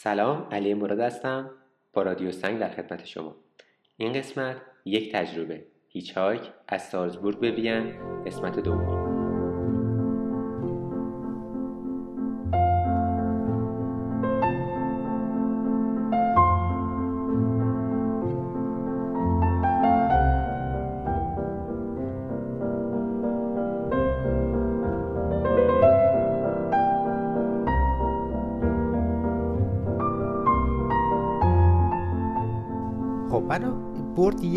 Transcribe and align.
سلام 0.00 0.48
علی 0.52 0.74
مراد 0.74 1.00
هستم 1.00 1.50
با 1.92 2.02
رادیو 2.02 2.32
سنگ 2.32 2.58
در 2.58 2.70
خدمت 2.70 3.04
شما. 3.04 3.36
این 3.96 4.12
قسمت 4.12 4.56
یک 4.84 5.12
تجربه. 5.12 5.64
هیچ 5.88 6.16
هایک 6.16 6.40
از 6.68 6.82
سارزبورگ 6.82 7.40
به 7.40 7.50
وین 7.50 7.92
قسمت 8.24 8.60
دوم. 8.60 8.97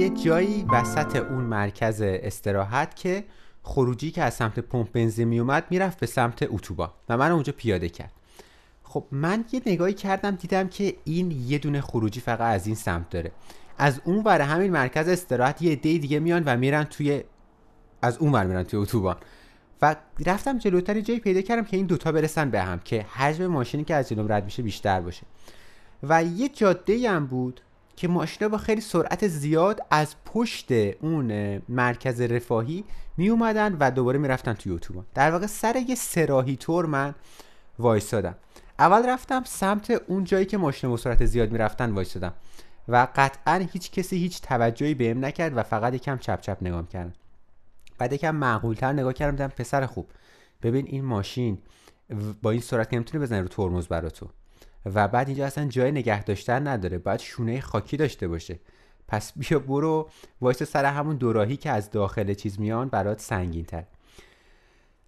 یه 0.02 0.10
جایی 0.10 0.66
وسط 0.72 1.16
اون 1.16 1.44
مرکز 1.44 2.02
استراحت 2.02 2.96
که 2.96 3.24
خروجی 3.64 4.12
که 4.12 4.24
از 4.24 4.34
سمت 4.34 4.60
پمپ 4.60 4.92
بنزین 4.92 5.28
میومد 5.28 5.66
می‌رفت 5.70 6.00
به 6.00 6.06
سمت 6.06 6.44
اتوبان 6.50 6.90
و 7.10 7.18
من 7.18 7.32
اونجا 7.32 7.54
پیاده 7.58 7.90
کرد. 7.90 8.12
خب 8.84 9.06
من 9.12 9.46
یه 9.52 9.62
نگاهی 9.66 9.94
کردم 9.94 10.32
دیدم 10.32 10.68
که 10.68 10.96
این 11.04 11.32
یه 11.32 11.58
دونه 11.58 11.82
خروجی 11.82 12.20
فقط 12.20 12.42
از 12.42 12.68
این 12.68 12.76
سمت 12.76 13.10
داره. 13.10 13.32
از 13.78 14.02
اون 14.04 14.24
ور 14.26 14.42
همین 14.42 14.72
مرکز 14.72 15.08
استراحت 15.08 15.62
یه 15.62 15.72
عده 15.72 15.98
دیگه 15.98 16.20
میان 16.20 16.44
و 16.46 16.58
میرن 16.58 16.84
توی 16.84 17.24
از 18.02 18.18
اون 18.18 18.32
ور 18.32 18.46
میرن 18.46 18.64
توی 18.64 18.80
اتوبان. 18.80 19.16
و 19.82 19.96
رفتم 20.26 20.58
جلوتر 20.58 21.02
جایی 21.02 21.20
پیدا 21.20 21.42
کردم 21.42 21.64
که 21.64 21.78
این 21.78 21.86
دوتا 21.86 22.12
برسن 22.12 22.50
به 22.50 22.62
هم 22.62 22.80
که 22.80 23.02
حجم 23.02 23.48
ماشینی 23.48 23.84
که 23.84 23.96
از 23.96 24.10
جلوم 24.10 24.32
رد 24.32 24.46
میشه 24.46 24.64
بیشتر 24.64 25.02
باشه. 25.02 25.24
و 26.04 26.24
یه 26.24 26.50
جاده 26.50 27.10
هم 27.10 27.26
بود 27.26 27.62
که 27.96 28.08
ماشینا 28.08 28.50
با 28.50 28.58
خیلی 28.58 28.82
سرعت 28.82 29.28
زیاد 29.28 29.80
از 29.92 30.16
پشت 30.26 30.72
اون 30.72 31.58
مرکز 31.70 32.22
رفاهی 32.22 32.84
می 33.18 33.30
اومدن 33.30 33.78
و 33.80 33.92
دوباره 33.92 34.20
می‌رفتن 34.20 34.54
توی 34.54 34.72
اتوبان. 34.72 35.06
در 35.14 35.32
واقع 35.32 35.46
سر 35.46 35.76
یه 35.88 35.96
سراحی 35.96 36.56
طور 36.56 36.86
من 36.86 37.16
وایسادم. 37.80 38.36
اول 38.80 39.10
رفتم 39.10 39.44
سمت 39.46 39.92
اون 40.08 40.24
جایی 40.24 40.46
که 40.46 40.58
ماشینا 40.58 40.92
با 40.92 40.98
سرعت 40.98 41.26
زیاد 41.26 41.52
می‌رفتن 41.52 41.92
وایسادم 41.92 42.34
و 42.88 43.08
قطعا 43.16 43.68
هیچ 43.74 43.92
کسی 43.92 44.18
هیچ 44.18 44.42
توجهی 44.42 44.94
بهم 44.94 45.26
نکرد 45.26 45.58
و 45.58 45.64
فقط 45.64 45.94
یکم 45.94 46.18
چپ 46.18 46.42
چپ 46.42 46.58
نگاه 46.62 46.88
کردم 46.88 47.14
بعد 47.98 48.14
یکم 48.14 48.36
معقولتر 48.36 48.94
نگاه 48.94 49.14
کردم 49.14 49.32
دیدم 49.32 49.48
پسر 49.48 49.86
خوب. 49.86 50.08
ببین 50.64 50.86
این 50.88 51.06
ماشین 51.06 51.58
با 52.42 52.52
این 52.52 52.62
سرعت 52.62 52.94
نمی‌تونه 52.94 53.24
بزنه 53.24 53.42
رو 53.42 53.48
ترمز 53.48 53.88
براتو 53.88 54.28
و 54.86 55.08
بعد 55.08 55.28
اینجا 55.28 55.46
اصلا 55.46 55.66
جای 55.66 55.92
نگه 55.92 56.24
داشتن 56.24 56.68
نداره. 56.68 56.98
باید 56.98 57.20
شونه 57.20 57.62
خاکی 57.62 57.98
داشته 57.98 58.28
باشه. 58.28 58.60
پس 59.08 59.34
بیا 59.36 59.60
برو. 59.60 60.10
وایس 60.42 60.64
سر 60.64 60.86
همون 60.86 61.16
دوراهی 61.16 61.58
که 61.58 61.72
از 61.72 61.90
داخل 61.90 62.34
چیز 62.34 62.60
میان 62.60 62.90
برات 62.90 63.22
سنگین 63.22 63.66
تر 63.66 63.84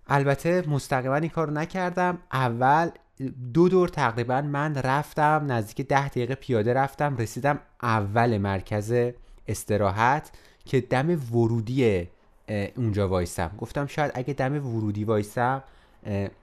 البته 0.08 0.64
مستقیما 0.68 1.16
این 1.16 1.30
کار 1.30 1.52
نکردم. 1.52 2.18
اول 2.32 2.90
دو 3.54 3.70
دور 3.70 3.88
تقریبا 3.88 4.42
من 4.42 4.76
رفتم 4.76 5.46
نزدیک 5.48 5.88
ده 5.88 6.08
دقیقه 6.08 6.36
پیاده 6.36 6.74
رفتم 6.74 7.18
رسیدم 7.18 7.60
اول 7.84 8.38
مرکز 8.38 8.94
استراحت 9.48 10.32
که 10.66 10.82
دم 10.82 11.10
ورودی 11.10 12.08
اونجا 12.76 13.08
وایسم. 13.08 13.52
گفتم 13.58 13.86
شاید 13.86 14.12
اگه 14.16 14.34
دم 14.34 14.76
ورودی 14.76 15.04
وایسم 15.04 15.64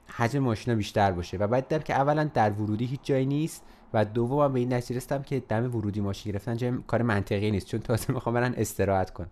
حجم 0.07 0.39
ماشینا 0.39 0.77
بیشتر 0.77 1.13
باشه 1.13 1.37
و 1.37 1.47
بعد 1.47 1.69
دیدم 1.69 1.83
که 1.83 1.95
اولا 1.95 2.25
در 2.25 2.51
ورودی 2.51 2.85
هیچ 2.85 3.01
جایی 3.03 3.27
نیست 3.27 3.63
و 3.95 4.05
دوم 4.05 4.53
به 4.53 4.61
این 4.61 4.73
نتیجه 4.73 4.97
رسیدم 4.97 5.23
که 5.23 5.43
دم 5.49 5.75
ورودی 5.77 6.01
ماشین 6.01 6.33
گرفتن 6.33 6.57
جای 6.57 6.73
کار 6.87 7.03
منطقی 7.03 7.51
نیست. 7.51 7.67
چون 7.67 7.81
تازه 7.81 8.13
می‌خوام 8.13 8.35
برن 8.35 8.55
استراحت 8.57 9.11
کن 9.11 9.27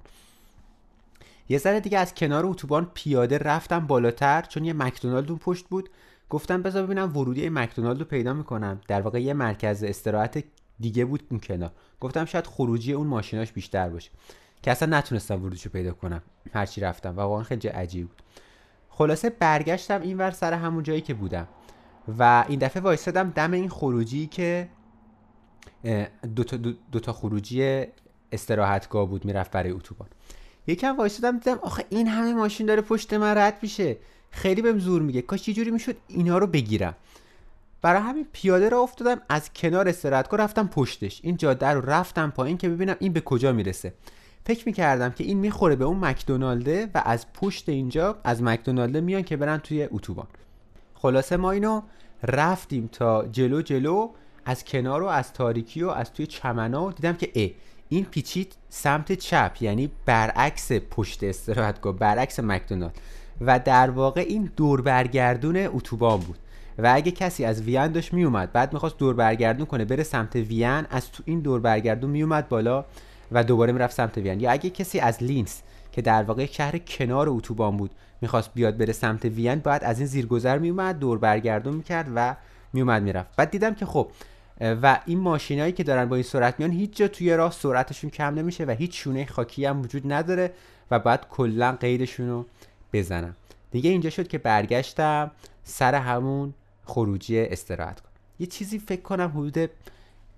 یه 1.49 1.59
ذره 1.59 1.81
دیگه 1.81 1.99
از 1.99 2.15
کنار 2.15 2.47
اتوبان 2.47 2.91
پیاده 2.95 3.39
رفتم 3.39 3.87
بالاتر 3.87 4.43
چون 4.43 4.65
یه 4.65 4.73
مکدونالد 4.73 5.31
اون 5.31 5.39
پشت 5.39 5.67
بود. 5.67 5.91
گفتم 6.31 6.63
بذار 6.63 6.83
ببینم 6.83 7.17
ورودی 7.17 7.49
مکدونالد 7.49 7.99
رو 7.99 8.05
پیدا 8.05 8.33
می‌کنم. 8.33 8.81
در 8.89 9.01
واقع 9.01 9.23
یه 9.23 9.35
مرکز 9.35 9.85
استراحت 9.85 10.45
دیگه 10.81 11.05
بود 11.05 11.23
اون 11.31 11.41
کنار. 11.41 11.71
گفتم 12.01 12.25
شاید 12.25 12.47
خروجی 12.47 12.93
اون 12.93 13.07
ماشیناش 13.07 13.53
بیشتر 13.53 13.89
باشه. 13.89 14.11
که 14.63 14.71
اصلا 14.71 14.99
نتونستم 14.99 15.41
ورودیشو 15.41 15.71
پیدا 15.71 15.93
کنم. 15.93 16.23
هرچی 16.53 16.81
رفتم. 16.81 17.17
و 17.17 17.21
واقعا 17.21 17.43
خیلی 17.43 17.69
عجیب 17.69 18.09
بود. 18.09 18.23
خلاصه 18.99 19.31
برگشتم 19.31 20.01
اینور 20.01 20.31
سر 20.31 20.53
همون 20.53 20.83
جایی 20.83 21.01
که 21.01 21.15
بودم. 21.15 21.49
و 22.19 22.45
این 22.49 22.59
دفعه 22.59 22.83
وایستادم 22.83 23.31
دم 23.31 23.53
این 23.53 23.69
خروجی 23.69 24.27
که 24.27 24.69
دوتا, 26.37 26.57
دو 26.93 27.01
تا 27.01 27.13
خروجی 27.13 27.85
استراحتگاه 28.33 29.09
بود 29.09 29.25
می‌رفت 29.25 29.51
برای 29.51 29.71
اتوبان. 29.71 30.09
یکم 30.67 30.97
وایستادم 30.97 31.39
دیدم 31.39 31.59
آخه 31.63 31.85
این 31.89 32.09
همه 32.09 32.35
ماشین 32.35 32.67
داره 32.67 32.81
پشت 32.83 33.15
من 33.15 33.39
رد 33.39 33.59
میشه. 33.63 33.97
خیلی 34.31 34.63
بهم 34.63 34.79
زور 34.79 35.03
میگه. 35.03 35.23
کاش 35.23 35.49
یه 35.49 35.55
جوری 35.55 35.71
می‌شد 35.71 35.97
اینا 36.09 36.39
رو 36.39 36.47
بگیرم. 36.47 36.95
برای 37.83 38.03
همین 38.03 38.27
پیاده 38.33 38.69
را 38.69 38.81
افتادم 38.81 39.23
از 39.29 39.53
کنار 39.53 39.89
استراحتگاه 39.89 40.41
رفتم 40.41 40.69
پشتش. 40.69 41.21
این 41.23 41.37
جاده 41.37 41.69
رو 41.69 41.81
رفتم 41.81 42.31
پایین 42.31 42.59
که 42.59 42.69
ببینم 42.69 42.97
این 42.99 43.13
به 43.13 43.21
کجا 43.21 43.53
می‌رسه. 43.53 43.95
فکر 44.49 44.63
می‌کردم 44.67 45.11
که 45.11 45.25
این 45.25 45.39
می‌خوره 45.39 45.77
به 45.77 45.85
اون 45.85 46.05
مکدونالده 46.05 46.89
و 46.95 47.03
از 47.05 47.27
پشت 47.33 47.69
اینجا 47.69 48.19
از 48.25 48.43
مکدونالده 48.43 49.01
میان 49.01 49.23
که 49.23 49.37
برن 49.37 49.59
توی 49.59 49.89
اتوبان. 49.91 50.27
خلاصه 50.95 51.37
ما 51.37 51.51
اینو 51.51 51.83
رفتیم 52.23 52.89
تا 52.93 53.27
جلو 53.27 53.63
جلو 53.63 54.09
از 54.45 54.65
کنار 54.65 55.03
و 55.03 55.07
از 55.07 55.33
تاریکی 55.33 55.83
و 55.83 55.89
از 55.89 56.13
توی 56.13 56.27
چمنا 56.27 56.91
دیدم 56.91 57.13
که 57.13 57.31
ای 57.35 57.55
این 57.89 58.05
پیچید 58.05 58.55
سمت 58.69 59.13
چپ 59.13 59.57
یعنی 59.61 59.91
برعکس 60.07 60.73
پشت 60.73 61.25
استراحتگاه 61.25 61.93
برعکس 61.93 62.41
مکدونالد. 62.41 62.99
و 63.41 63.59
در 63.59 63.91
واقع 63.91 64.21
این 64.21 64.51
دور 64.57 64.83
برگردون 64.83 65.57
اتوبان 65.57 66.21
بود. 66.21 66.39
و 66.79 66.93
اگه 66.95 67.11
کسی 67.11 67.45
از 67.45 67.63
وین 67.63 67.87
داشت 67.87 68.13
میومد. 68.13 68.53
بعد 68.53 68.73
می‌خواست 68.73 68.99
دور 68.99 69.15
برگردون 69.15 69.67
کنه 69.67 69.85
بره 69.85 70.03
سمت 70.03 70.37
وین 70.37 70.87
از 70.91 71.13
تو 71.13 71.23
این 71.27 71.41
دور 71.41 71.61
برگردون 71.61 72.11
میومد 72.11 72.49
بالا. 72.49 72.85
و 73.33 73.45
دوباره 73.45 73.73
می‌رفت 73.73 73.95
سمت 73.95 74.19
وین. 74.19 74.41
یا 74.41 74.51
اگه 74.51 74.71
کسی 74.71 75.01
از 75.01 75.23
لینس 75.23 75.63
که 75.93 76.03
در 76.03 76.23
واقع 76.23 76.47
شهر 76.47 76.79
کنار 76.79 77.29
اتوبان 77.29 77.77
بود 77.77 77.91
می‌خواست 78.21 78.51
بیاد 78.55 78.77
بره 78.77 78.93
سمت 78.93 79.25
وین 79.25 79.59
باید 79.59 79.85
از 79.85 79.99
این 79.99 80.07
زیرگذر 80.07 80.59
میومد 80.59 80.99
دور 80.99 81.19
برگردون 81.19 81.75
می‌کرد 81.75 82.09
و 82.15 82.37
میومد 82.73 83.03
می‌رفت. 83.03 83.37
بعد 83.37 83.51
دیدم 83.51 83.75
که 83.75 83.87
خب 83.87 84.11
و 84.61 85.01
این 85.07 85.19
ماشینایی 85.19 85.73
که 85.73 85.83
دارن 85.83 86.05
با 86.05 86.17
این 86.17 86.23
سرعت 86.23 86.55
میان 86.59 86.71
هیچ 86.71 86.97
جا 86.97 87.09
توی 87.09 87.35
راه 87.35 87.53
سرعتشون 87.53 88.11
کم 88.11 88.35
نمیشه 88.35 88.65
و 88.65 88.71
هیچ 88.71 89.03
شونه 89.03 89.27
خاکی 89.27 89.65
هم 89.65 89.83
وجود 89.83 90.13
نداره 90.13 90.53
و 90.91 90.99
بعد 90.99 91.29
کلا 91.29 91.73
قیدشون 91.73 92.29
رو 92.29 92.47
بزنم 92.93 93.37
دیگه 93.71 93.91
اینجا 93.91 94.11
شد 94.11 94.29
که 94.29 94.39
برگشتم 94.39 95.31
سر 95.65 95.95
همون 95.95 96.55
خروجی 96.85 97.41
استراحت 97.41 98.01
کنم 98.01 98.13
یه 98.39 98.47
چیزی 98.47 98.79
فکر 98.79 99.03
کنم 99.03 99.33
حدود 99.37 99.71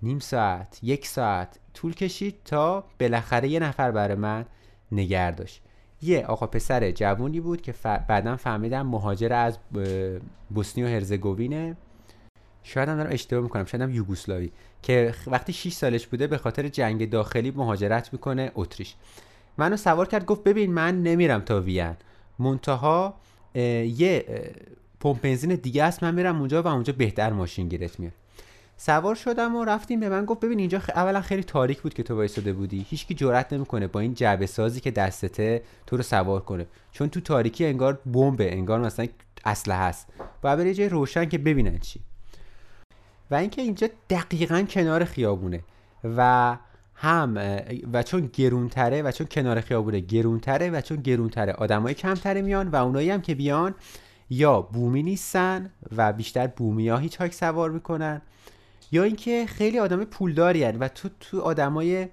نیم 0.01 0.19
ساعت 0.19 0.79
یک 0.83 1.07
ساعت 1.07 1.59
طول 1.73 1.93
کشید 1.93 2.35
تا 2.45 2.83
بالاخره 2.99 3.49
یه 3.49 3.59
نفر 3.59 3.91
برای 3.91 4.15
من 4.15 4.45
نگر 4.91 5.31
داشت. 5.31 5.61
یه 6.01 6.25
آقا 6.25 6.47
پسر 6.47 6.91
جوونی 6.91 7.39
بود 7.39 7.61
که 7.61 7.71
ف... 7.71 7.85
بعدا 7.85 8.35
فهمیدم 8.35 8.87
مهاجر 8.87 9.33
از 9.33 9.57
بوسنی 10.49 10.83
و 10.83 10.87
هرزگوینه 10.87 11.77
شاید 12.63 12.89
هم 12.89 12.97
دارم 12.97 13.13
اشتباه 13.13 13.43
می‌کنم 13.43 13.65
شاید 13.65 13.81
هم 13.81 13.91
یوگوسلاوی 13.91 14.51
که 14.81 15.13
وقتی 15.27 15.53
6 15.53 15.73
سالش 15.73 16.07
بوده 16.07 16.27
به 16.27 16.37
خاطر 16.37 16.67
جنگ 16.67 17.09
داخلی 17.09 17.51
مهاجرت 17.51 18.13
می‌کنه 18.13 18.51
اتریش. 18.55 18.95
منو 19.57 19.77
سوار 19.77 20.07
کرد 20.07 20.25
گفت 20.25 20.43
ببین 20.43 20.73
من 20.73 21.03
نمیرم 21.03 21.41
تا 21.41 21.61
وین. 21.61 21.95
منتها 22.39 23.19
یه 23.55 24.25
پمپ 24.99 25.21
بنزین 25.21 25.55
دیگه 25.55 25.83
است 25.83 26.03
من 26.03 26.15
میرم 26.15 26.39
اونجا 26.39 26.63
و 26.63 26.67
اونجا 26.67 26.93
بهتر 26.93 27.33
ماشین 27.33 27.67
گیرت 27.67 27.99
میاد. 27.99 28.13
سوار 28.83 29.15
شدم 29.15 29.55
و 29.55 29.65
رفتیم 29.65 29.99
به 29.99 30.09
من 30.09 30.25
گفت 30.25 30.39
ببین 30.39 30.59
اینجا 30.59 30.79
خ... 30.79 30.89
اولا 30.89 31.21
خیلی 31.21 31.43
تاریک 31.43 31.81
بود 31.81 31.93
که 31.93 32.03
تو 32.03 32.15
وایساده 32.15 32.53
بودی. 32.53 32.85
هیچکی 32.89 33.13
جرئت 33.13 33.53
نمی‌کنه 33.53 33.87
با 33.87 33.99
این 33.99 34.13
جعبه 34.13 34.45
سازی 34.45 34.79
که 34.79 34.91
دستته 34.91 35.63
تو 35.87 35.97
رو 35.97 36.03
سوار 36.03 36.39
کنه. 36.39 36.65
چون 36.91 37.09
تو 37.09 37.19
تاریکی 37.19 37.65
انگار 37.65 37.93
بمبه 37.93 38.53
انگار 38.53 38.79
مثلا 38.79 39.07
اسلحه 39.45 39.79
هست. 39.79 40.07
و 40.43 40.57
بره 40.57 40.73
جای 40.73 40.89
روشن 40.89 41.25
که 41.25 41.37
ببینن 41.37 41.77
چی. 41.77 41.99
و 43.31 43.35
اینکه 43.35 43.61
اینجا 43.61 43.89
دقیقا 44.09 44.61
کنار 44.61 45.05
خیابونه. 45.05 45.63
و 46.03 46.57
هم 46.95 47.37
و 47.93 48.03
چون 48.03 48.29
گرونتره 48.33 49.01
و 49.01 49.11
چون 49.11 49.27
کنار 49.27 49.61
خیابونه 49.61 49.99
گرونتره 49.99 50.69
و 50.69 50.81
چون 50.81 50.97
گرونتره. 50.97 51.53
آدمای 51.53 51.93
کمتره 51.93 52.41
میان 52.41 52.67
و 52.67 52.75
اونایی 52.75 53.09
هم 53.09 53.21
که 53.21 53.35
بیان 53.35 53.75
یا 54.29 54.61
بومی 54.61 55.03
نیستن 55.03 55.71
و 55.95 56.13
بیشتر 56.13 56.47
بومی 56.47 56.89
ها 56.89 56.97
هیچ 56.97 57.31
سوار 57.31 57.71
می‌کنن. 57.71 58.21
یا 58.91 59.03
اینکه 59.03 59.45
خیلی 59.45 59.79
آدم 59.79 60.03
پولداری 60.03 60.63
و 60.63 60.87
تو 60.87 61.09
تو 61.19 61.41
آدمای 61.41 62.07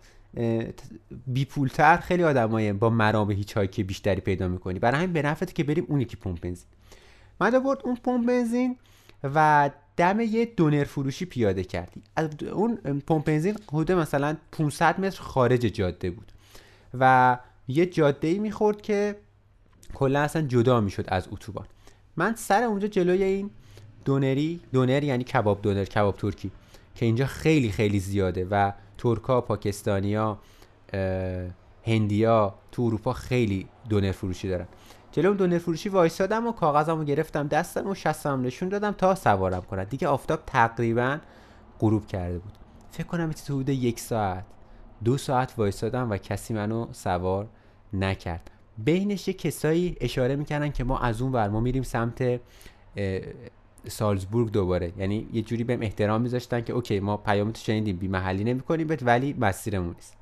بی 1.27 1.45
پولتر 1.45 1.97
خیلی 1.97 2.25
آدمای 2.25 2.73
با 2.73 2.91
مرام 2.91 3.31
هیچ 3.31 3.59
که 3.59 3.85
بیشتری 3.85 4.21
پیدا 4.21 4.49
می‌کنی. 4.49 4.79
برای 4.79 4.97
همین 4.97 5.13
به 5.13 5.23
نفعت 5.23 5.55
که 5.55 5.65
بریم 5.65 5.87
اون 5.89 6.01
یکی 6.01 6.17
پمپ 6.17 6.41
بنزین. 6.41 6.67
من 7.41 7.51
برد 7.51 7.79
اون 7.85 7.97
پمپ 8.05 8.27
بنزین 8.27 8.77
و 9.25 9.71
دم 9.97 10.21
یه 10.21 10.45
دونر 10.45 10.85
فروشی 10.85 11.25
پیاده 11.25 11.65
کردی. 11.65 12.03
اون 12.53 12.77
پمپ 13.07 13.25
بنزین 13.25 13.57
حدود 13.73 13.93
مثلا 13.93 14.37
500 14.53 15.01
متر 15.01 15.21
خارج 15.21 15.61
جاده 15.61 16.11
بود 16.11 16.33
و 17.01 17.39
یه 17.69 17.87
جاده 17.87 18.29
ای 18.29 18.39
می‌خورد 18.39 18.83
که 18.83 19.17
کلا 19.95 20.21
اصلا 20.21 20.43
جدا 20.43 20.81
می‌شد 20.81 21.05
از 21.09 21.29
اتوبان. 21.31 21.67
من 22.17 22.35
سر 22.35 22.63
اونجا 22.63 22.89
جلوی 22.89 23.23
این 23.23 23.51
دونری 24.05 24.61
دونر 24.73 25.05
یعنی 25.05 25.25
کباب 25.25 25.63
دونر 25.63 25.85
کباب 25.85 26.17
ترکی 26.17 26.51
که 26.99 27.07
اینجا 27.07 27.27
خیلی 27.27 27.71
خیلی 27.71 28.01
زیاده 28.01 28.47
و 28.51 28.73
ترکا 28.99 29.41
پاکستانیا 29.41 30.39
هندیا 31.87 32.55
تو 32.73 32.83
اروپا 32.83 33.13
خیلی 33.13 33.69
دونر 33.89 34.13
فروشی 34.13 34.49
دارن. 34.49 34.67
جلو 35.13 35.35
دونر 35.35 35.59
فروشی 35.59 35.89
وایسادم 35.89 36.47
و 36.47 36.53
کاغذمو 36.53 37.05
گرفتم 37.05 37.49
دستم 37.49 37.87
و 37.87 37.95
شستم 37.95 38.43
نشون 38.43 38.69
دادم 38.69 38.91
تا 38.91 39.15
سوارم 39.15 39.61
کنن. 39.61 39.85
دیگه 39.85 40.09
آفتاب 40.09 40.41
تقریبا 40.47 41.19
غروب 41.81 42.07
کرده 42.07 42.39
بود. 42.39 42.53
فکر 42.91 43.07
کنم 43.07 43.33
تو 43.33 43.55
حدود 43.55 43.69
یک 43.69 44.01
ساعت 44.01 44.45
دو 45.05 45.19
ساعت 45.19 45.55
وایسادم 45.57 46.11
و 46.11 46.17
کسی 46.17 46.55
منو 46.55 46.87
سوار 46.93 47.49
نکرد. 47.93 48.51
بینش 48.79 49.29
کسایی 49.29 49.97
اشاره 50.01 50.37
می‌کردن 50.37 50.71
که 50.71 50.85
ما 50.85 50.99
از 50.99 51.23
اون 51.23 51.33
ور 51.33 51.49
ما 51.49 51.61
میریم 51.61 51.83
سمت 51.83 52.41
سالزبورگ 53.89 54.51
دوباره. 54.51 54.93
یعنی 54.99 55.29
یه 55.33 55.43
جوری 55.43 55.65
بهم 55.65 55.83
احترام 55.83 56.21
میذاشتن 56.21 56.61
که 56.61 56.73
اوکی 56.73 57.01
ما 57.01 57.17
پیامتو 57.17 57.61
شنیدیم 57.61 57.97
بی 57.97 58.09
محلی 58.09 58.45
نمی‌کنیم 58.45 58.87
بهت 58.87 59.03
ولی 59.03 59.37
مسیرمون 59.39 59.95
نیست. 59.95 60.17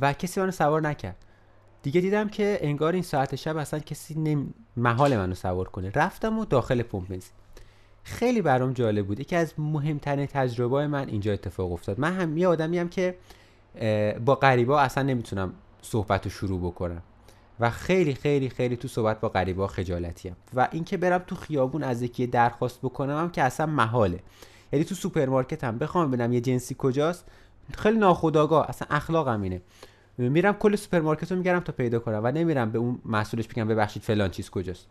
و 0.00 0.12
کسی 0.12 0.40
منو 0.40 0.50
سوار 0.50 0.80
نکرد. 0.80 1.16
دیگه 1.82 2.00
دیدم 2.00 2.28
که 2.28 2.58
انگار 2.60 2.92
این 2.92 3.02
ساعت 3.02 3.36
شب 3.36 3.56
اصلا 3.56 3.80
کسی 3.80 4.14
نم... 4.14 4.54
محال 4.76 5.16
منو 5.16 5.34
سوار 5.34 5.68
کنه. 5.68 5.90
رفتم 5.94 6.38
و 6.38 6.44
داخل 6.44 6.82
پمپ 6.82 7.08
بنزین. 7.08 7.32
خیلی 8.04 8.42
برام 8.42 8.72
جالب 8.72 9.06
بود. 9.06 9.20
یکی 9.20 9.36
از 9.36 9.54
مهمترین 9.58 10.26
تجربه 10.26 10.86
من 10.86 11.08
اینجا 11.08 11.32
اتفاق 11.32 11.72
افتاد. 11.72 12.00
من 12.00 12.12
هم 12.12 12.38
یه 12.38 12.48
آدمی 12.48 12.88
که 12.88 13.16
با 14.24 14.34
غریبا 14.34 14.80
اصلا 14.80 15.02
نمی‌تونم 15.02 15.52
صحبت 15.82 16.24
رو 16.24 16.30
شروع 16.30 16.60
بکنم. 16.60 17.02
و 17.60 17.70
خیلی 17.70 18.14
خیلی 18.14 18.48
خیلی 18.48 18.76
تو 18.76 18.88
صحبت 18.88 19.20
با 19.20 19.28
غریبا 19.28 19.66
خجالتیم. 19.66 20.36
و 20.54 20.68
اینکه 20.72 20.96
برم 20.96 21.18
تو 21.26 21.36
خیابون 21.36 21.82
از 21.82 22.02
یکی 22.02 22.26
درخواست 22.26 22.78
بکنم 22.82 23.18
هم 23.18 23.30
که 23.30 23.42
اصلا 23.42 23.66
محاله. 23.66 24.20
یعنی 24.72 24.84
تو 24.84 24.94
سوپرمارکت 24.94 25.64
هم 25.64 25.78
بخوام 25.78 26.08
ببینم 26.08 26.32
یه 26.32 26.40
جنسی 26.40 26.76
کجاست. 26.78 27.24
خیلی 27.78 27.98
ناخودآگاه 27.98 28.68
اصلا 28.68 28.88
اخلاقم 28.90 29.42
اینه. 29.42 29.60
میرم 30.18 30.52
کل 30.52 30.76
سوپرمارکت 30.76 31.32
رو 31.32 31.38
می‌گردم 31.38 31.60
تا 31.60 31.72
پیدا 31.72 31.98
کنم 31.98 32.20
و 32.24 32.32
نمیرم 32.32 32.70
به 32.70 32.78
اون 32.78 32.98
مسئولش 33.04 33.48
بگم 33.48 33.68
ببخشید 33.68 34.02
فلان 34.02 34.30
چیز 34.30 34.50
کجاست. 34.50 34.86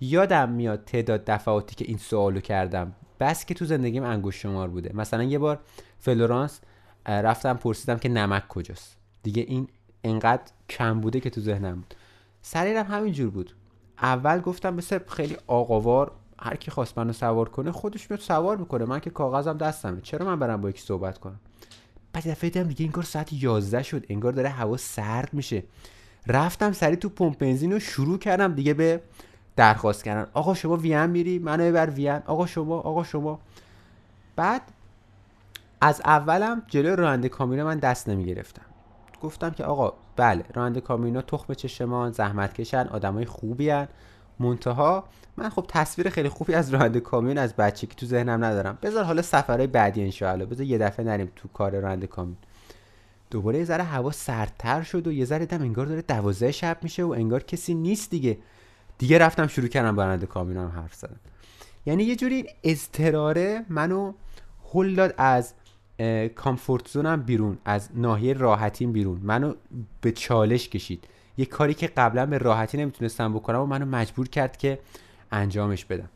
یادم 0.00 0.48
میاد 0.48 0.84
تعداد 0.84 1.24
دفعاتی 1.24 1.74
که 1.74 1.84
این 1.84 1.98
سوالو 1.98 2.40
کردم. 2.40 2.92
بس 3.20 3.44
که 3.44 3.54
تو 3.54 3.64
زندگیم 3.64 4.04
انگوش 4.04 4.42
شمار 4.42 4.68
بوده. 4.68 4.90
مثلا 4.94 5.22
یه 5.22 5.38
بار 5.38 5.60
فلورانس 5.98 6.60
رفتم 7.06 7.56
پرسیدم 7.56 7.98
که 7.98 8.08
نمک 8.08 8.48
کجاست. 8.48 8.96
دیگه 9.22 9.42
این 9.42 9.68
انقدر 10.04 10.52
کم 10.68 11.00
بوده 11.00 11.20
که 11.20 11.30
تو 11.30 11.40
ذهنم 11.40 11.74
بود. 11.74 11.94
سریرم 12.42 12.86
همینجور 12.86 13.30
بود. 13.30 13.52
اول 14.02 14.40
گفتم 14.40 14.74
مثل 14.74 14.98
خیلی 15.08 15.36
آقاوار 15.46 16.12
هر 16.42 16.56
کی 16.56 16.70
خواست 16.70 16.98
منو 16.98 17.12
سوار 17.12 17.48
کنه 17.48 17.72
خودش 17.72 18.10
میاد 18.10 18.20
سوار 18.20 18.56
می‌کنه. 18.56 18.84
من 18.84 19.00
که 19.00 19.10
کاغذم 19.10 19.56
دستمه. 19.58 20.00
چرا 20.00 20.26
من 20.26 20.38
برم 20.38 20.60
با 20.60 20.70
یکی 20.70 20.80
صحبت 20.80 21.18
کنم؟ 21.18 21.40
بعد 22.12 22.28
دفعه 22.28 22.50
دیدم 22.50 22.68
دیگه 22.68 22.84
انگار 22.84 23.04
ساعت 23.04 23.32
11 23.32 23.82
شد. 23.82 24.06
انگار 24.08 24.32
داره 24.32 24.48
هوا 24.48 24.76
سرد 24.76 25.28
میشه. 25.34 25.62
رفتم 26.26 26.72
سری 26.72 26.96
تو 26.96 27.08
پمپ 27.08 27.38
بنزین 27.38 27.72
رو 27.72 27.78
شروع 27.78 28.18
کردم 28.18 28.54
دیگه 28.54 28.74
به 28.74 29.02
درخواست 29.56 30.04
کردن. 30.04 30.30
آقا 30.32 30.54
شما 30.54 30.76
وین 30.76 31.06
میری؟ 31.06 31.38
منو 31.38 31.64
ببر 31.64 31.90
وین. 31.90 32.20
آقا 32.26 32.46
شما 32.46 32.78
آقا 32.80 33.04
شما. 33.04 33.40
بعد 34.36 34.62
از 35.80 36.00
اولم 36.04 36.62
جلوی 36.66 36.96
راننده 36.96 37.28
کامیون 37.28 37.62
من 37.62 37.78
دست 37.78 38.08
نمی‌گرفتم. 38.08 38.62
گفتم 39.22 39.50
که 39.50 39.64
آقا 39.64 39.92
بله 40.20 40.44
راننده 40.54 40.80
کامیونا 40.80 41.22
تخم 41.22 41.54
چشمان 41.54 42.12
زحمت 42.12 42.52
کشن 42.54 42.86
آدمای 42.86 43.24
خوبی 43.24 43.70
هن. 43.70 43.88
منتها 44.40 45.04
من 45.36 45.48
خب 45.48 45.64
تصویر 45.68 46.10
خیلی 46.10 46.28
خوبی 46.28 46.54
از 46.54 46.70
راننده 46.74 47.00
کامیون 47.00 47.38
از 47.38 47.56
که 47.56 47.86
تو 47.86 48.06
ذهنم 48.06 48.44
ندارم. 48.44 48.78
بذار 48.82 49.04
حالا 49.04 49.22
سفرهای 49.22 49.66
بعدی 49.66 50.02
انشاءالله. 50.02 50.44
بذار 50.44 50.66
یه 50.66 50.78
دفعه 50.78 51.06
نریم 51.06 51.32
تو 51.36 51.48
کار 51.48 51.80
راننده 51.80 52.06
کامیون 52.06 52.36
دوباره 53.30 53.58
یه 53.58 53.64
ذره 53.64 53.84
هوا 53.84 54.10
سردتر 54.10 54.82
شد 54.82 55.06
و 55.06 55.12
یه 55.12 55.24
ذره 55.24 55.46
دم 55.46 55.62
انگار 55.62 55.86
داره 55.86 56.02
دوازده 56.02 56.52
شب 56.52 56.76
میشه 56.82 57.04
و 57.04 57.10
انگار 57.10 57.42
کسی 57.42 57.74
نیست 57.74 58.10
دیگه. 58.10 58.38
دیگه 58.98 59.18
رفتم 59.18 59.46
شروع 59.46 59.68
کردم 59.68 59.96
با 59.96 60.04
راننده 60.04 60.26
کامیونم 60.26 60.68
حرف 60.68 60.94
زدن 60.94 61.16
یعنی 61.86 62.04
یه 62.04 62.16
جوری 62.16 62.46
اضطراره 62.64 63.64
منو 63.68 64.12
هل 64.74 64.94
داد 64.94 65.14
از 65.18 65.54
کامفورت 66.34 66.88
زونم 66.88 67.22
بیرون 67.22 67.58
از 67.64 67.88
ناحیه 67.94 68.32
راحتیم 68.32 68.92
بیرون. 68.92 69.20
منو 69.22 69.54
به 70.00 70.12
چالش 70.12 70.68
کشید. 70.68 71.04
یه 71.36 71.46
کاری 71.46 71.74
که 71.74 71.86
قبلا 71.86 72.26
به 72.26 72.38
راحتی 72.38 72.78
نمی‌تونستم 72.78 73.34
بکنم 73.34 73.60
و 73.60 73.66
منو 73.66 73.86
مجبور 73.86 74.28
کرد 74.28 74.56
که 74.56 74.78
انجامش 75.32 75.84
بدم. 75.84 76.08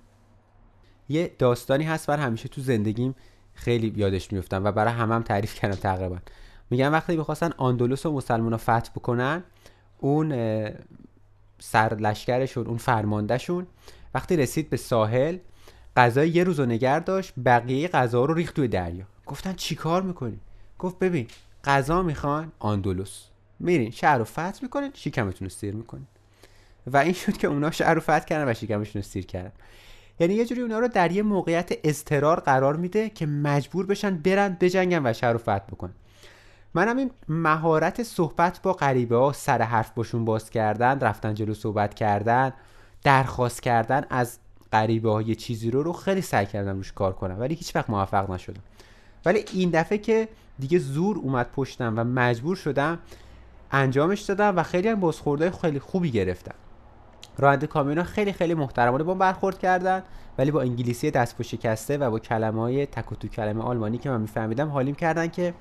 یه 1.09 1.31
داستانی 1.39 1.85
هست 1.85 2.07
بر 2.07 2.19
همیشه 2.19 2.49
تو 2.49 2.61
زندگیم 2.61 3.15
خیلی 3.55 3.93
یادش 3.97 4.33
میفتم 4.33 4.65
و 4.65 4.73
برای 4.73 4.93
همم 4.93 5.13
هم 5.13 5.23
تعریف 5.23 5.55
کردم 5.55 5.77
تقریبا. 5.77 6.19
میگن 6.71 6.89
وقتی 6.89 7.17
بخواستن 7.17 7.51
آندولوس 7.57 8.07
و 8.07 8.13
مسلمان 8.13 8.57
فتح 8.57 8.91
بکنن 8.97 9.43
اون 9.99 10.35
سرلشکرشون 11.59 12.67
اون 12.67 12.77
فرماندهشون 12.77 13.67
وقتی 14.15 14.37
رسید 14.37 14.71
به 14.71 14.77
ساحل 14.77 15.39
غذای 15.97 16.29
یه 16.29 16.45
روز 16.45 16.61
نگر 16.61 17.01
داشت 17.01 17.33
بقیه 17.45 17.89
غذا 17.89 18.25
رو 18.25 18.35
ریخت 18.35 18.55
توی 18.55 18.69
دریا. 18.69 19.05
گفتن 19.27 19.53
چیکار 19.53 20.03
می‌کنی؟ 20.03 20.41
گفت 20.79 20.99
ببین 20.99 21.27
غذا 21.65 22.03
می‌خوان 22.03 22.53
آندولوس 22.59 23.25
میرین 23.61 23.91
شهر 23.91 24.19
رو 24.19 24.25
فتح 24.25 24.59
می‌کنین 24.63 24.91
شکمتون 24.95 25.47
رو 25.47 25.49
سیر 25.49 25.75
می‌کنین. 25.75 26.07
و 26.87 26.97
این 26.97 27.13
شد 27.13 27.37
که 27.37 27.47
اونا 27.47 27.71
شهر 27.71 27.95
رو 27.95 28.01
فتح 28.01 28.19
کردن 28.19 28.51
و 28.51 28.55
شکمشون 28.55 29.03
رو 29.03 29.09
سیر 29.09 29.27
کردن. 29.27 29.53
یعنی 30.19 30.35
یه 30.35 30.47
جوری 30.47 30.61
اونا 30.61 30.79
رو 30.79 30.89
در 30.89 31.13
یه 31.13 31.23
موقعیت 31.23 31.73
اضطرار 31.85 32.41
قرار 32.41 32.77
میده 32.77 33.11
که 33.11 33.27
مجبور 33.27 33.87
بشن 33.87 34.17
برن 34.17 34.57
بجنگن 34.61 35.07
و 35.07 35.13
شهر 35.13 35.33
رو 35.33 35.39
فتح 35.39 35.59
بکنن. 35.59 35.95
منم 36.75 36.97
این 36.97 37.11
مهارت 37.29 38.03
صحبت 38.03 38.63
با 38.63 38.73
غریبه 38.73 39.17
ها 39.17 39.33
سر 39.33 39.63
حرف 39.63 39.91
باشون 39.91 40.25
باز 40.25 40.51
کردن 40.51 41.01
رفتن 41.01 41.35
جلو 41.35 41.55
صحبت 41.55 41.95
کردن 41.95 42.53
درخواست 43.03 43.63
کردن 43.63 44.05
از 44.11 44.39
غریبه 44.73 45.11
ها 45.11 45.23
یه 45.23 45.35
چیزی 45.35 45.71
رو 45.71 45.83
رو 45.83 45.93
خیلی 45.93 46.21
سعی 46.21 46.47
کردم 46.47 46.77
روش 46.77 46.93
کار 46.93 47.13
کنم. 47.13 47.41
ولی 47.41 47.55
هیچ 47.55 47.77
وقت 47.77 47.91
موفق 47.91 48.31
نشدم. 48.31 48.63
ولی 49.27 49.45
این 49.53 49.71
دفعه 49.71 49.99
که 49.99 50.29
دیگه 50.59 50.79
زور 50.79 51.19
اومد 51.19 51.47
پشتم 51.57 51.95
و 51.97 52.05
مجبور 52.05 52.57
شدم 52.57 52.99
انجامش 53.71 54.21
دادم 54.21 54.57
و 54.57 54.63
خیلی 54.63 54.89
هم 54.89 55.01
بازخورده 55.01 55.51
خیلی 55.51 55.79
خوبی 55.79 56.11
گرفتم. 56.11 56.55
راننده 57.39 57.67
کامیونا 57.67 58.03
خیلی 58.03 58.33
خیلی 58.33 58.55
محترمانه 58.55 59.05
با 59.05 59.15
برخورد 59.15 59.59
کردن 59.59 60.03
ولی 60.39 60.51
با 60.51 60.61
انگلیسی 60.61 61.11
دست 61.11 61.43
شکسته 61.43 61.99
و 61.99 62.11
با 62.11 62.19
کلمه 62.19 62.61
های 62.61 62.87
تک 62.87 63.13
و 63.13 63.15
تو 63.15 63.29
کلمه 63.29 63.63
آلمانی 63.63 63.99
که 63.99 64.11
من 64.11 64.21
میفهمیدم 64.21 64.69
حالیم 64.69 64.95
کردن 64.95 65.29
که 65.29 65.55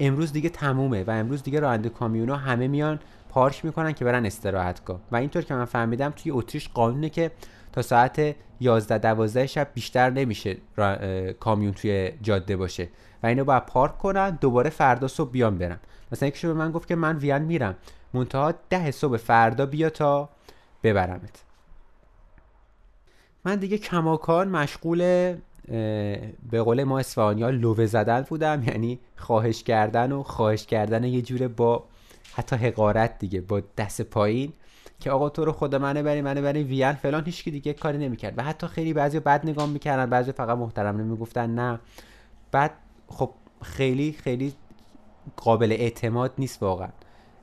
امروز 0.00 0.32
دیگه 0.32 0.48
تمومه 0.48 1.04
و 1.04 1.10
امروز 1.10 1.42
دیگه 1.42 1.60
راننده 1.60 1.88
کامیونا 1.88 2.36
همه 2.36 2.68
میان 2.68 3.00
پارک 3.28 3.64
می‌کنن 3.64 3.92
که 3.92 4.04
برن 4.04 4.26
استراحتگاه. 4.26 5.00
و 5.12 5.16
اینطور 5.16 5.42
که 5.42 5.54
من 5.54 5.64
فهمیدم 5.64 6.10
توی 6.10 6.32
اتریش 6.32 6.68
قانونه 6.68 7.08
که 7.08 7.30
تا 7.72 7.82
ساعت 7.82 8.36
11 8.60 8.98
12 8.98 9.46
شب 9.46 9.68
بیشتر 9.74 10.10
نمیشه 10.10 10.56
کامیون 11.40 11.72
توی 11.72 12.12
جاده 12.22 12.56
باشه. 12.56 12.88
و 13.22 13.26
اینو 13.26 13.44
باید 13.44 13.66
پارک 13.66 13.98
کنن 13.98 14.38
دوباره 14.40 14.70
فردا 14.70 15.08
صبح 15.08 15.30
بیان 15.30 15.58
برن. 15.58 15.78
مثلا 16.12 16.28
یکی 16.28 16.46
به 16.46 16.52
من 16.52 16.72
گفت 16.72 16.88
که 16.88 16.94
من 16.94 17.16
وین 17.16 17.38
میرم. 17.38 17.76
منتها 18.14 18.54
ده 18.70 18.90
صبح 18.90 19.16
فردا 19.16 19.66
بیا 19.66 19.90
تا 19.90 20.28
ببرمت. 20.82 21.44
من 23.44 23.56
دیگه 23.56 23.78
کماکان 23.78 24.48
مشغول 24.48 24.98
به 26.50 26.62
قول 26.64 26.84
ما 26.84 26.98
اسفانیا 26.98 27.50
لوه 27.50 27.86
زدن 27.86 28.20
بودم. 28.20 28.62
یعنی 28.68 28.98
خواهش 29.16 29.62
کردن 29.62 30.12
و 30.12 30.22
خواهش 30.22 30.66
کردن 30.66 31.04
یه 31.04 31.22
جوره 31.22 31.48
با 31.48 31.84
حتی 32.34 32.56
حقارت 32.56 33.18
دیگه 33.18 33.40
با 33.40 33.62
دست 33.78 34.02
پایین. 34.02 34.52
که 35.00 35.10
آقا 35.10 35.28
تو 35.28 35.44
رو 35.44 35.52
خدا 35.52 35.78
منو 35.78 36.02
بری 36.02 36.22
منو 36.22 36.42
بری 36.42 36.62
وین 36.62 36.92
فلان. 36.92 37.24
هیچ 37.24 37.44
دیگه 37.44 37.72
کاری 37.72 37.98
نمی‌کرد. 37.98 38.38
و 38.38 38.42
حتی 38.42 38.66
خیلی 38.66 38.92
بعضی 38.92 39.20
بد 39.20 39.46
نگاه 39.46 39.66
می‌کردن 39.66 40.10
بعضی 40.10 40.32
فقط 40.32 40.58
محترم 40.58 40.96
نمی‌گفتن 40.96 41.54
نه. 41.54 41.80
بعد 42.52 42.72
خب 43.08 43.30
خیلی 43.62 44.12
خیلی 44.12 44.52
قابل 45.36 45.72
اعتماد 45.72 46.32
نیست 46.38 46.62
واقعا 46.62 46.88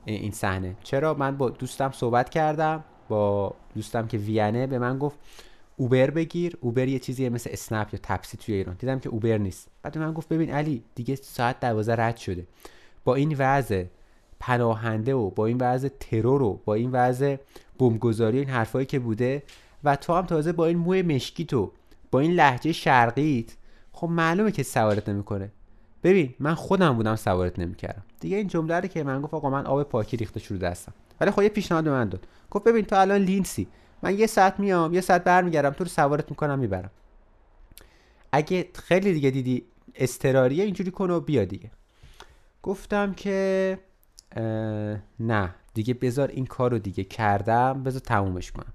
این 0.04 0.32
صحنه. 0.32 0.76
چرا؟ 0.82 1.14
من 1.14 1.36
با 1.36 1.50
دوستم 1.50 1.90
صحبت 1.90 2.30
کردم 2.30 2.84
با 3.08 3.54
دوستم 3.74 4.06
که 4.06 4.18
وینه 4.18 4.66
به 4.66 4.78
من 4.78 4.98
گفت 4.98 5.18
اوبر 5.76 6.10
بگیر. 6.10 6.58
اوبر 6.60 6.88
یه 6.88 6.98
چیزیه 6.98 7.28
مثل 7.28 7.50
اسنپ 7.52 7.94
یا 7.94 8.00
تپسی 8.02 8.36
توی 8.36 8.54
ایران. 8.54 8.76
دیدم 8.78 8.98
که 8.98 9.08
اوبر 9.08 9.38
نیست. 9.38 9.68
بعد 9.82 9.98
من 9.98 10.12
گفت 10.12 10.28
ببین 10.28 10.50
علی 10.50 10.84
دیگه 10.94 11.14
ساعت 11.14 11.60
دوازه 11.60 11.94
رد 11.94 12.16
شده. 12.16 12.46
با 13.04 13.14
این 13.14 13.36
وضع 13.38 13.84
پناهنده 14.40 15.14
و 15.14 15.30
با 15.30 15.46
این 15.46 15.58
وضع 15.60 15.88
ترور 16.00 16.42
و 16.42 16.60
با 16.64 16.74
این 16.74 16.90
وضع 16.92 17.36
بمبگذاری 17.78 18.38
این 18.38 18.48
حرفایی 18.48 18.86
که 18.86 18.98
بوده 18.98 19.42
و 19.84 19.96
تو 19.96 20.14
هم 20.14 20.26
تازه 20.26 20.52
با 20.52 20.66
این 20.66 20.78
موی 20.78 21.02
مشکی 21.02 21.44
تو 21.44 21.72
با 22.10 22.20
این 22.20 22.32
لحجه 22.32 22.72
شرقیت 22.72 23.56
خب 23.92 24.08
معلومه 24.08 24.52
که 24.52 24.62
سوارت 24.62 25.08
نمی‌کنه. 25.08 25.50
ببین 26.02 26.34
من 26.40 26.54
خودم 26.54 26.96
بودم 26.96 27.16
سوارت 27.16 27.58
نمی‌کردم. 27.58 28.02
دیگه 28.20 28.36
این 28.36 28.46
جمله 28.46 28.80
رو 28.80 28.88
که 28.88 29.04
من 29.04 29.22
گفت 29.22 29.34
آقا 29.34 29.50
من 29.50 29.66
آب 29.66 29.82
پاکی 29.82 30.16
ریخته 30.16 30.40
شروع 30.40 30.60
دستم. 30.60 30.92
ولی 31.20 31.30
خب 31.30 31.42
یه 31.42 31.48
پیشنهاد 31.48 31.84
به 31.84 31.90
من 31.90 32.08
داد. 32.08 32.26
گفت 32.50 32.64
ببین 32.64 32.84
تو 32.84 32.96
الان 32.96 33.20
لینسی. 33.20 33.68
من 34.02 34.18
یه 34.18 34.26
ساعت 34.26 34.60
میام 34.60 34.94
یه 34.94 35.00
ساعت 35.00 35.24
برمیگردم 35.24 35.70
تو 35.70 35.84
رو 35.84 35.90
سوارت 35.90 36.30
می‌کنم 36.30 36.58
می‌برم. 36.58 36.90
اگه 38.32 38.68
خیلی 38.74 39.12
دیگه 39.12 39.30
دیدی 39.30 39.64
استراریه 39.94 40.64
اینجوری 40.64 40.90
کن 40.90 41.10
و 41.10 41.20
بیا 41.20 41.44
دیگه. 41.44 41.70
گفتم 42.62 43.12
که 43.12 43.78
نه. 45.20 45.54
دیگه 45.74 45.94
بذار 45.94 46.28
این 46.28 46.46
کار 46.46 46.70
رو 46.70 46.78
دیگه 46.78 47.04
کردم 47.04 47.82
بذار 47.82 48.00
تمومش 48.00 48.52
کنم. 48.52 48.72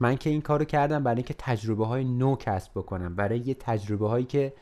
من 0.00 0.16
که 0.16 0.30
این 0.30 0.40
کارو 0.40 0.64
کردم 0.64 1.02
برای 1.02 1.16
اینکه 1.16 1.34
تجربه 1.38 1.86
های 1.86 2.04
نو 2.04 2.36
کسب 2.36 2.70
بکنم 2.74 3.14
برای 3.14 3.38
یه 3.38 3.54
تجربه 3.54 4.08
هایی 4.08 4.24
که 4.24 4.52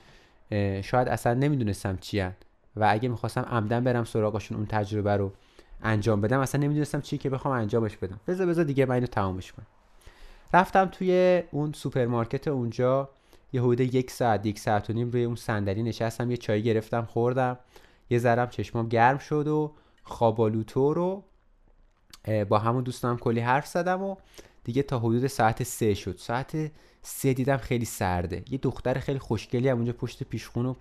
شاید 0.83 1.09
اصلا 1.09 1.35
نمی‌دونستم 1.35 1.97
چی 1.97 2.21
هن. 2.21 2.35
و 2.77 2.89
اگه 2.91 3.09
می‌خواستم 3.09 3.43
عمداً 3.43 3.85
برم 3.85 4.05
سراغشون 4.05 4.57
اون 4.57 4.67
تجربه 4.67 5.17
رو 5.17 5.33
انجام 5.83 6.21
بدم 6.21 6.41
اصلا 6.41 6.61
نمی‌دونستم 6.61 7.01
چی 7.01 7.19
که 7.19 7.31
بخوام 7.31 7.55
انجامش 7.55 7.97
بدم. 7.97 8.21
بذار 8.27 8.47
بذار 8.47 8.65
دیگه 8.65 8.87
من 8.87 8.95
اینو 8.95 9.07
تمامش 9.07 9.53
کنم. 9.53 9.67
رفتم 10.55 10.87
توی 10.87 11.43
اون 11.51 11.73
سوپرمارکت 11.73 12.49
اونجا 12.49 13.09
یه 13.53 13.63
حدود 13.63 13.81
یک 13.81 14.11
ساعت 14.11 14.47
یک 14.47 14.59
ساعت 14.59 14.91
و 14.91 14.93
نیم 14.93 15.11
روی 15.11 15.25
اون 15.25 15.37
صندلی 15.37 15.83
نشستم 15.83 16.31
یه 16.31 16.37
چای 16.37 16.63
گرفتم 16.63 17.05
خوردم. 17.05 17.59
یه 18.11 18.19
ذرم 18.19 18.49
چشمام 18.49 18.89
گرم 18.89 19.19
شد 19.19 19.49
و 19.49 19.73
خوابالوتو 20.03 20.95
رو 20.95 21.25
با 22.49 22.59
همون 22.59 22.85
دوستم 22.85 23.17
کلی 23.17 23.41
حرف 23.41 23.67
زدم 23.67 24.03
و 24.03 24.17
دیگه 24.65 24.83
تا 24.83 24.99
حدود 24.99 25.27
ساعت 25.27 25.63
سه 25.63 25.95
شد. 25.95 26.17
ساعت 26.19 26.73
سه 27.03 27.33
دیدم 27.33 27.57
خیلی 27.57 27.85
سرده. 27.85 28.45
یه 28.51 28.59
دختر 28.59 28.99
خیلی 28.99 29.19
خوشگلی 29.19 29.69
هم 29.69 29.77
اونجا 29.77 29.93
پشت 29.93 30.23
پیشخونو 30.23 30.75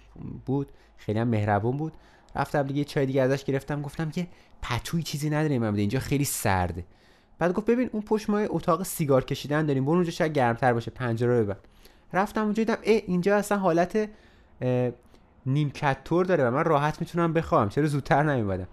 بود. 0.46 0.72
خیلی 0.98 1.20
هم 1.20 1.28
مهربون 1.28 1.78
بود. 1.78 1.94
رفتم 2.36 2.64
دیگه 2.64 2.84
چای 2.84 3.06
دیگه 3.06 3.22
ازش 3.22 3.44
گرفتم. 3.44 3.82
گفتم 3.82 4.10
که 4.10 4.28
پتوی 4.62 5.04
چیزی 5.04 5.30
نداریم 5.30 5.62
من 5.62 5.76
اینجا 5.76 6.00
خیلی 6.00 6.26
سرده. 6.26 6.86
بعد 7.40 7.54
گفت 7.54 7.66
ببین 7.66 7.90
اون 7.94 8.02
پشت 8.02 8.30
ما 8.30 8.38
اتاق 8.38 8.84
سیگار 8.84 9.24
کشیدن 9.24 9.66
داریم. 9.66 9.86
برو 9.86 9.94
اونجا 9.94 10.12
شاید 10.12 10.34
گرمتر 10.34 10.74
باشه. 10.74 10.92
پنجره 10.92 11.40
رو 11.40 11.46
ببند. 11.46 11.60
رفتم 12.14 12.44
اونجا 12.44 12.64
دیدم 12.64 12.78
ای 12.84 12.94
اینجا 12.94 13.38
اصلا 13.38 13.58
حالت 13.58 14.10
نیمکت 15.46 15.98
تور 16.06 16.26
داره 16.26 16.48
و 16.48 16.52
من 16.52 16.64
راحت 16.64 17.02
می‌تونم 17.02 17.34
بخوام 17.34 17.70
چرا 17.70 17.88
زودتر 17.88 18.24
نمیبادم 18.24 18.68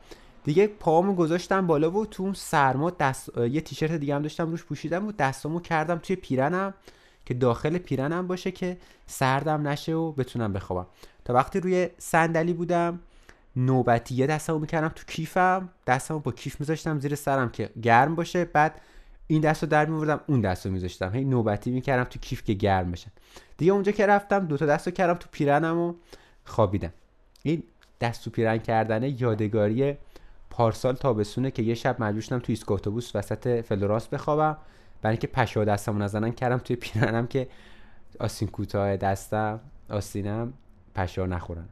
دیگه 0.46 0.66
پاهامو 0.66 1.14
گذاشتم 1.14 1.66
بالا 1.66 1.90
و 1.90 2.06
تو 2.06 2.22
اون 2.22 2.32
سرما 2.32 2.90
دست 2.90 3.38
یه 3.38 3.60
تیشرت 3.60 3.92
دیگه 3.92 4.14
هم 4.14 4.22
داشتم 4.22 4.50
روش 4.50 4.64
پوشیدم 4.64 5.06
و 5.06 5.12
دستامو 5.12 5.60
کردم 5.60 5.98
توی 5.98 6.16
پیرنم 6.16 6.74
که 7.24 7.34
داخل 7.34 7.78
پیرنم 7.78 8.26
باشه 8.26 8.50
که 8.50 8.76
سردم 9.06 9.68
نشه 9.68 9.94
و 9.94 10.12
بتونم 10.12 10.52
بخوابم. 10.52 10.86
تا 11.24 11.34
وقتی 11.34 11.60
روی 11.60 11.88
صندلی 11.98 12.52
بودم 12.52 13.00
نوبتی 13.56 14.14
یه 14.14 14.26
دستمو 14.26 14.58
می‌کردم 14.58 14.88
تو 14.88 15.04
کیفم 15.06 15.68
دستمو 15.86 16.18
با 16.18 16.32
کیف 16.32 16.60
میذاشتم 16.60 17.00
زیر 17.00 17.14
سرم 17.14 17.48
که 17.48 17.70
گرم 17.82 18.14
باشه. 18.14 18.44
بعد 18.44 18.80
این 19.26 19.40
دست 19.40 19.62
رو 19.62 19.68
در 19.68 19.86
میوردم 19.86 20.20
اون 20.26 20.40
دست 20.40 20.66
رو 20.66 20.72
میذاشتم. 20.72 21.14
هی 21.14 21.24
نوبتی 21.24 21.70
می‌کردم 21.70 22.04
تو 22.04 22.18
کیف 22.18 22.44
که 22.44 22.52
گرم 22.52 22.90
بشن 22.90 23.10
دیگه 23.56 23.72
اونجا 23.72 23.92
که 23.92 24.06
رفتم 24.06 24.46
دوتا 24.46 24.66
دست 24.66 24.86
رو 24.86 24.92
کردم 24.92 25.14
تو 25.14 25.28
پیرنم 25.32 25.78
و 25.78 25.94
خوابیدم. 26.44 26.92
این 27.42 27.62
دست 28.00 28.24
تو 28.24 28.30
پیرن 28.30 28.58
کردن 28.58 29.02
یادگاری 29.02 29.96
پارسال 30.56 30.94
تابستونه 30.94 31.50
که 31.50 31.62
یه 31.62 31.74
شب 31.74 32.02
مجبور 32.02 32.20
شدم 32.20 32.38
تو 32.38 32.44
ایستگاه 32.48 32.74
اتوبوس 32.74 33.16
وسط 33.16 33.64
فلوراس 33.64 34.08
بخوابم. 34.08 34.56
برای 35.02 35.12
اینکه 35.12 35.26
پشا 35.26 35.64
دستمو 35.64 35.98
نزنن 35.98 36.32
کردم 36.32 36.58
توی 36.58 36.76
پیرنم 36.76 37.26
که 37.26 37.48
آسین 38.20 38.48
کوتاه 38.48 38.96
دستم 38.96 39.60
آسینم 39.90 40.52
پشا 40.94 41.26
نخورن. 41.26 41.68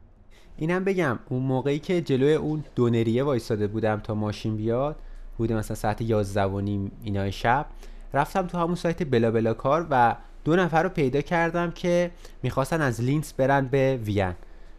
اینم 0.57 0.83
بگم 0.83 1.19
اون 1.29 1.43
موقعی 1.43 1.79
که 1.79 2.01
جلوی 2.01 2.33
اون 2.33 2.63
دونریه 2.75 3.23
وایساده 3.23 3.67
بودم 3.67 3.99
تا 3.99 4.13
ماشین 4.13 4.57
بیاد 4.57 4.95
بوده 5.37 5.55
مثلا 5.55 5.75
ساعت 5.75 6.01
11 6.01 6.43
و 6.43 6.61
نیم 6.61 6.91
اینای 7.03 7.31
شب. 7.31 7.65
رفتم 8.13 8.47
تو 8.47 8.57
همون 8.57 8.75
سایت 8.75 9.03
بلا 9.03 9.31
بلا 9.31 9.53
کار 9.53 9.87
و 9.89 10.15
دو 10.43 10.55
نفر 10.55 10.83
رو 10.83 10.89
پیدا 10.89 11.21
کردم 11.21 11.71
که 11.71 12.11
می‌خواستن 12.43 12.81
از 12.81 13.01
لینس 13.01 13.33
برن 13.33 13.67
به 13.67 13.99
وین. 14.03 14.33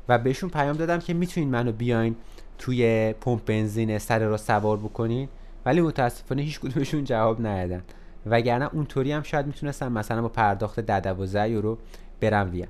و 0.08 0.18
بهشون 0.18 0.50
پیام 0.50 0.76
دادم 0.76 0.98
که 0.98 1.14
می‌تونین 1.14 1.50
منو 1.50 1.72
بیاین 1.72 2.16
توی 2.58 3.12
پمپ 3.12 3.44
بنزین 3.44 3.98
سر 3.98 4.18
راه 4.18 4.37
سوار 4.36 4.76
بکنین. 4.76 5.28
ولی 5.66 5.80
متاسفانه 5.80 6.42
هیچ 6.42 6.60
کدومشون 6.60 7.04
جواب 7.04 7.46
ندادن. 7.46 7.82
وگرنه 8.26 8.68
اونطوری 8.72 9.12
هم 9.12 9.22
شاید 9.22 9.46
می‌تونستم 9.46 9.92
مثلا 9.92 10.22
با 10.22 10.28
پرداخت 10.28 10.80
10 10.80 11.00
12 11.00 11.50
یورو 11.50 11.78
برم 12.20 12.50
وین. 12.50 12.66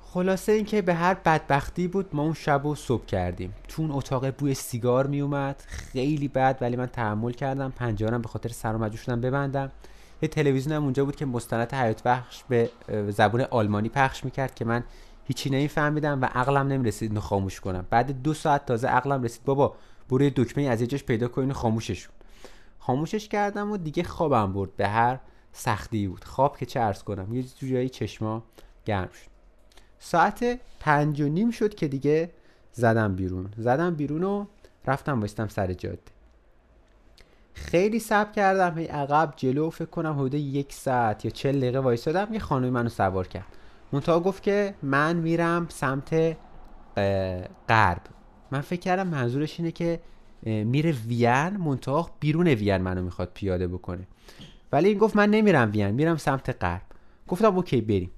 خلاصه 0.00 0.52
اینکه 0.52 0.82
به 0.82 0.94
هر 0.94 1.14
بدبختی 1.14 1.88
بود 1.88 2.08
ما 2.12 2.22
اون 2.22 2.34
شب 2.34 2.60
رو 2.64 2.74
صبح 2.74 3.04
کردیم. 3.04 3.54
تو 3.68 3.82
اون 3.82 3.90
اتاق 3.90 4.30
بوی 4.30 4.54
سیگار 4.54 5.06
میومد 5.06 5.62
خیلی 5.66 6.28
بد 6.28 6.58
ولی 6.60 6.76
من 6.76 6.86
تحمل 6.86 7.32
کردم. 7.32 7.72
پنجره‌رم 7.76 8.22
به 8.22 8.28
خاطر 8.28 8.48
سرما 8.48 8.90
شدم 8.90 9.20
ببندم. 9.20 9.70
یه 10.22 10.28
تلویزیون 10.28 10.76
هم 10.76 10.84
اونجا 10.84 11.04
بود 11.04 11.16
که 11.16 11.26
مستند 11.26 11.74
حیات 11.74 12.02
بخش 12.02 12.44
به 12.48 12.70
زبون 13.08 13.40
آلمانی 13.40 13.88
پخش 13.88 14.24
می‌کرد 14.24 14.54
که 14.54 14.64
من 14.64 14.84
هیچی 15.30 15.50
نمیفهمیدم 15.50 16.22
و 16.22 16.24
عقلم 16.24 16.66
نمی‌رسید 16.66 17.10
اینو 17.10 17.20
خاموش 17.20 17.60
کنم. 17.60 17.86
بعد 17.90 18.22
دو 18.22 18.34
ساعت 18.34 18.66
تازه 18.66 18.88
عقلم 18.88 19.22
رسید. 19.22 19.44
بابا 19.44 19.74
برو 20.08 20.22
یه 20.22 20.32
دکمه 20.36 20.64
از 20.64 20.80
یه 20.80 20.86
پیدا 20.98 21.28
کن 21.28 21.52
خاموشش 21.52 22.08
خاموشش 22.78 23.28
کردم 23.28 23.72
و 23.72 23.76
دیگه 23.76 24.02
خوابم 24.02 24.52
برد. 24.52 24.76
به 24.76 24.88
هر 24.88 25.18
سختی 25.52 26.08
بود. 26.08 26.24
خواب 26.24 26.56
که 26.56 26.66
چه 26.66 26.80
ارز 26.80 27.02
کنم 27.02 27.34
یه 27.34 27.44
جایی 27.68 27.88
چشما 27.88 28.42
گرم 28.84 29.08
شد. 29.08 29.30
ساعت 29.98 30.60
پنج 30.80 31.20
و 31.20 31.28
نیم 31.28 31.50
شد 31.50 31.74
که 31.74 31.88
دیگه 31.88 32.30
زدم 32.72 33.16
بیرون. 33.16 33.48
زدم 33.56 33.94
بیرون 33.94 34.22
و 34.22 34.44
رفتم 34.86 35.20
بایستم 35.20 35.48
سر 35.48 35.72
جاده. 35.72 35.98
خیلی 37.54 37.98
سب 37.98 38.32
کردم. 38.32 38.78
هی 38.78 38.84
عقب 38.84 39.34
جلو 39.36 39.70
فکر 39.70 39.90
کنم 39.90 40.14
حدود 40.14 40.34
یک 40.34 40.72
ساعت 40.72 41.24
یا 41.24 41.30
چل 41.30 41.58
دقیقه 41.58 41.78
وایستادم. 41.78 42.34
یه 42.34 42.40
خانومی 42.40 42.70
منو 42.70 42.88
سوار 42.88 43.28
کرد. 43.28 43.56
منتها 43.92 44.20
گفت 44.20 44.42
که 44.42 44.74
من 44.82 45.16
میرم 45.16 45.66
سمت 45.68 46.36
غرب. 47.68 48.02
من 48.50 48.60
فکر 48.60 48.80
کردم 48.80 49.06
منظورش 49.06 49.60
اینه 49.60 49.72
که 49.72 50.00
میره 50.42 50.92
وین 50.92 51.56
منتها 51.56 52.10
بیرون 52.20 52.46
وین 52.48 52.76
منو 52.76 53.02
می‌خواد 53.02 53.30
پیاده 53.34 53.68
بکنه. 53.68 54.06
ولی 54.72 54.88
این 54.88 54.98
گفت 54.98 55.16
من 55.16 55.30
نمیرم 55.30 55.70
وین 55.72 55.90
میرم 55.90 56.16
سمت 56.16 56.62
غرب. 56.64 56.82
گفتم 57.28 57.56
اوکی 57.56 57.80
بریم. 57.80 58.10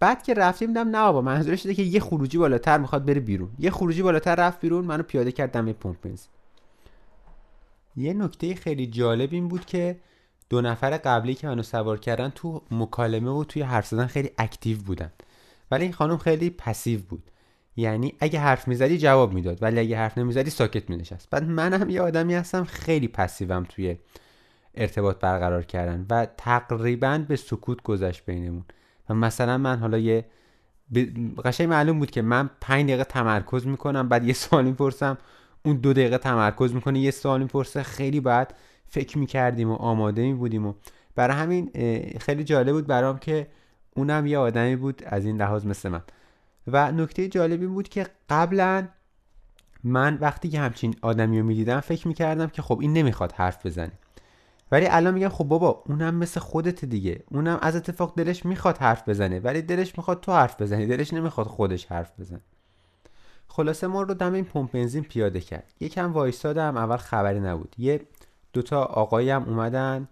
بعد 0.00 0.22
که 0.22 0.34
رفتیم 0.34 0.68
دیدم 0.68 0.88
نه 0.88 1.02
بابا 1.02 1.20
منظورش 1.20 1.66
اینه 1.66 1.74
که 1.76 1.82
یه 1.82 2.00
خروجی 2.00 2.38
بالاتر 2.38 2.78
می‌خواد 2.78 3.04
بره 3.04 3.20
بیرون. 3.20 3.50
یه 3.58 3.70
خروجی 3.70 4.02
بالاتر 4.02 4.34
رفت 4.34 4.60
بیرون 4.60 4.84
منو 4.84 5.02
پیاده 5.02 5.32
کرد 5.32 5.50
دم 5.50 5.72
پمپ. 5.72 6.08
یه 7.96 8.14
نکته 8.14 8.54
خیلی 8.54 8.86
جالب 8.86 9.28
این 9.32 9.48
بود 9.48 9.64
که 9.64 9.96
دو 10.50 10.60
نفر 10.60 10.96
قبلی 10.96 11.34
که 11.34 11.46
منو 11.46 11.62
سوار 11.62 11.98
کردن 11.98 12.32
تو 12.34 12.62
مکالمه 12.70 13.30
و 13.30 13.44
توی 13.44 13.62
حرف 13.62 13.86
زدن 13.86 14.06
خیلی 14.06 14.30
active 14.38 14.78
بودن. 14.78 15.12
ولی 15.70 15.82
این 15.82 15.92
خانم 15.92 16.18
خیلی 16.18 16.50
passive 16.50 17.00
بود. 17.00 17.30
یعنی 17.76 18.14
اگه 18.20 18.40
حرف 18.40 18.68
می‌زدی 18.68 18.98
جواب 18.98 19.32
می‌داد. 19.32 19.62
ولی 19.62 19.80
اگه 19.80 19.96
حرف 19.96 20.18
نمی‌زدی 20.18 20.50
ساکت 20.50 20.90
مینشست. 20.90 21.30
بعد 21.30 21.44
منم 21.44 21.90
یه 21.90 22.02
آدمی 22.02 22.34
هستم 22.34 22.64
خیلی 22.64 23.08
passive 23.08 23.59
م 23.59 23.66
توی 23.68 23.96
ارتباط 24.74 25.18
برقرار 25.18 25.62
کردن 25.62 26.06
و 26.10 26.26
تقریبا 26.36 27.24
به 27.28 27.36
سکوت 27.36 27.82
گذشت 27.82 28.24
بینمون. 28.24 28.64
و 29.08 29.14
مثلا 29.14 29.58
من 29.58 29.78
حالا 29.78 29.98
یه 29.98 30.24
قشنگ 31.44 31.68
معلوم 31.68 31.98
بود 31.98 32.10
که 32.10 32.22
من 32.22 32.50
پنج 32.60 32.86
دقیقه 32.86 33.04
تمرکز 33.04 33.66
می‌کنم 33.66 34.08
بعد 34.08 34.24
یه 34.24 34.32
سوال 34.32 34.64
می‌پرسم. 34.64 35.18
اون 35.64 35.76
دو 35.76 35.92
دقیقه 35.92 36.18
تمرکز 36.18 36.74
می‌کنه 36.74 36.98
یه 36.98 37.10
سوال 37.10 37.42
می‌پرسه 37.42 37.82
خیلی 37.82 38.20
باید 38.20 38.48
فکر 38.86 39.18
می‌کردیم 39.18 39.70
و 39.70 39.74
آماده 39.74 40.22
می 40.22 40.34
بودیم 40.34 40.66
و 40.66 40.74
برای 41.14 41.36
همین 41.36 41.70
خیلی 42.20 42.44
جالب 42.44 42.72
بود 42.72 42.86
برام 42.86 43.18
که 43.18 43.46
اونم 43.96 44.26
یه 44.26 44.38
آدمی 44.38 44.76
بود 44.76 45.02
از 45.06 45.24
این 45.24 45.36
لحاظ 45.36 45.66
مثل 45.66 45.88
من. 45.88 46.02
و 46.66 46.92
نکته 46.92 47.28
جالبی 47.28 47.66
بود 47.66 47.88
که 47.88 48.06
قبلا 48.30 48.88
من 49.84 50.18
وقتی 50.20 50.48
که 50.48 50.60
همچین 50.60 50.94
آدمی 51.02 51.40
رو 51.40 51.46
می‌دیدم 51.46 51.80
فکر 51.80 52.08
می‌کردم 52.08 52.46
که 52.46 52.62
خب 52.62 52.78
این 52.80 52.92
نمی‌خواد 52.92 53.32
حرف 53.32 53.66
بزنه. 53.66 53.92
ولی 54.72 54.86
الان 54.86 55.14
میگم 55.14 55.28
خب 55.28 55.44
بابا 55.44 55.82
اونم 55.86 56.14
مثل 56.14 56.40
خودت 56.40 56.84
دیگه. 56.84 57.22
اونم 57.30 57.58
از 57.62 57.76
اتفاق 57.76 58.14
دلش 58.16 58.46
می‌خواد 58.46 58.78
حرف 58.78 59.08
بزنه 59.08 59.40
ولی 59.40 59.62
دلش 59.62 59.98
می‌خواد 59.98 60.20
تو 60.20 60.32
حرف 60.32 60.62
بزنی. 60.62 60.86
دلش 60.86 61.14
نمی‌خواد 61.14 61.46
خودش 61.46 61.86
حرف 61.86 62.20
بزنه. 62.20 62.40
خلاصه 63.48 63.86
ما 63.86 64.02
رو 64.02 64.14
دم 64.14 64.32
این 64.32 64.44
پمپ 64.44 64.70
بنزین 64.70 65.02
پیاده 65.02 65.40
کرد. 65.40 65.72
یکم 65.80 66.12
وایستادم 66.12 66.76
اول 66.76 66.96
خبری 66.96 67.40
نبود. 67.40 67.74
یه 67.78 68.00
دوتا 68.52 68.84
آقایی 68.84 69.30
هم 69.30 69.42
اومدن 69.42 70.08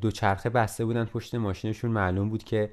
دو 0.00 0.10
چرخه 0.10 0.50
بسته 0.50 0.84
بودن 0.84 1.04
پشت 1.04 1.34
ماشینشون. 1.34 1.90
معلوم 1.90 2.28
بود 2.28 2.44
که 2.44 2.70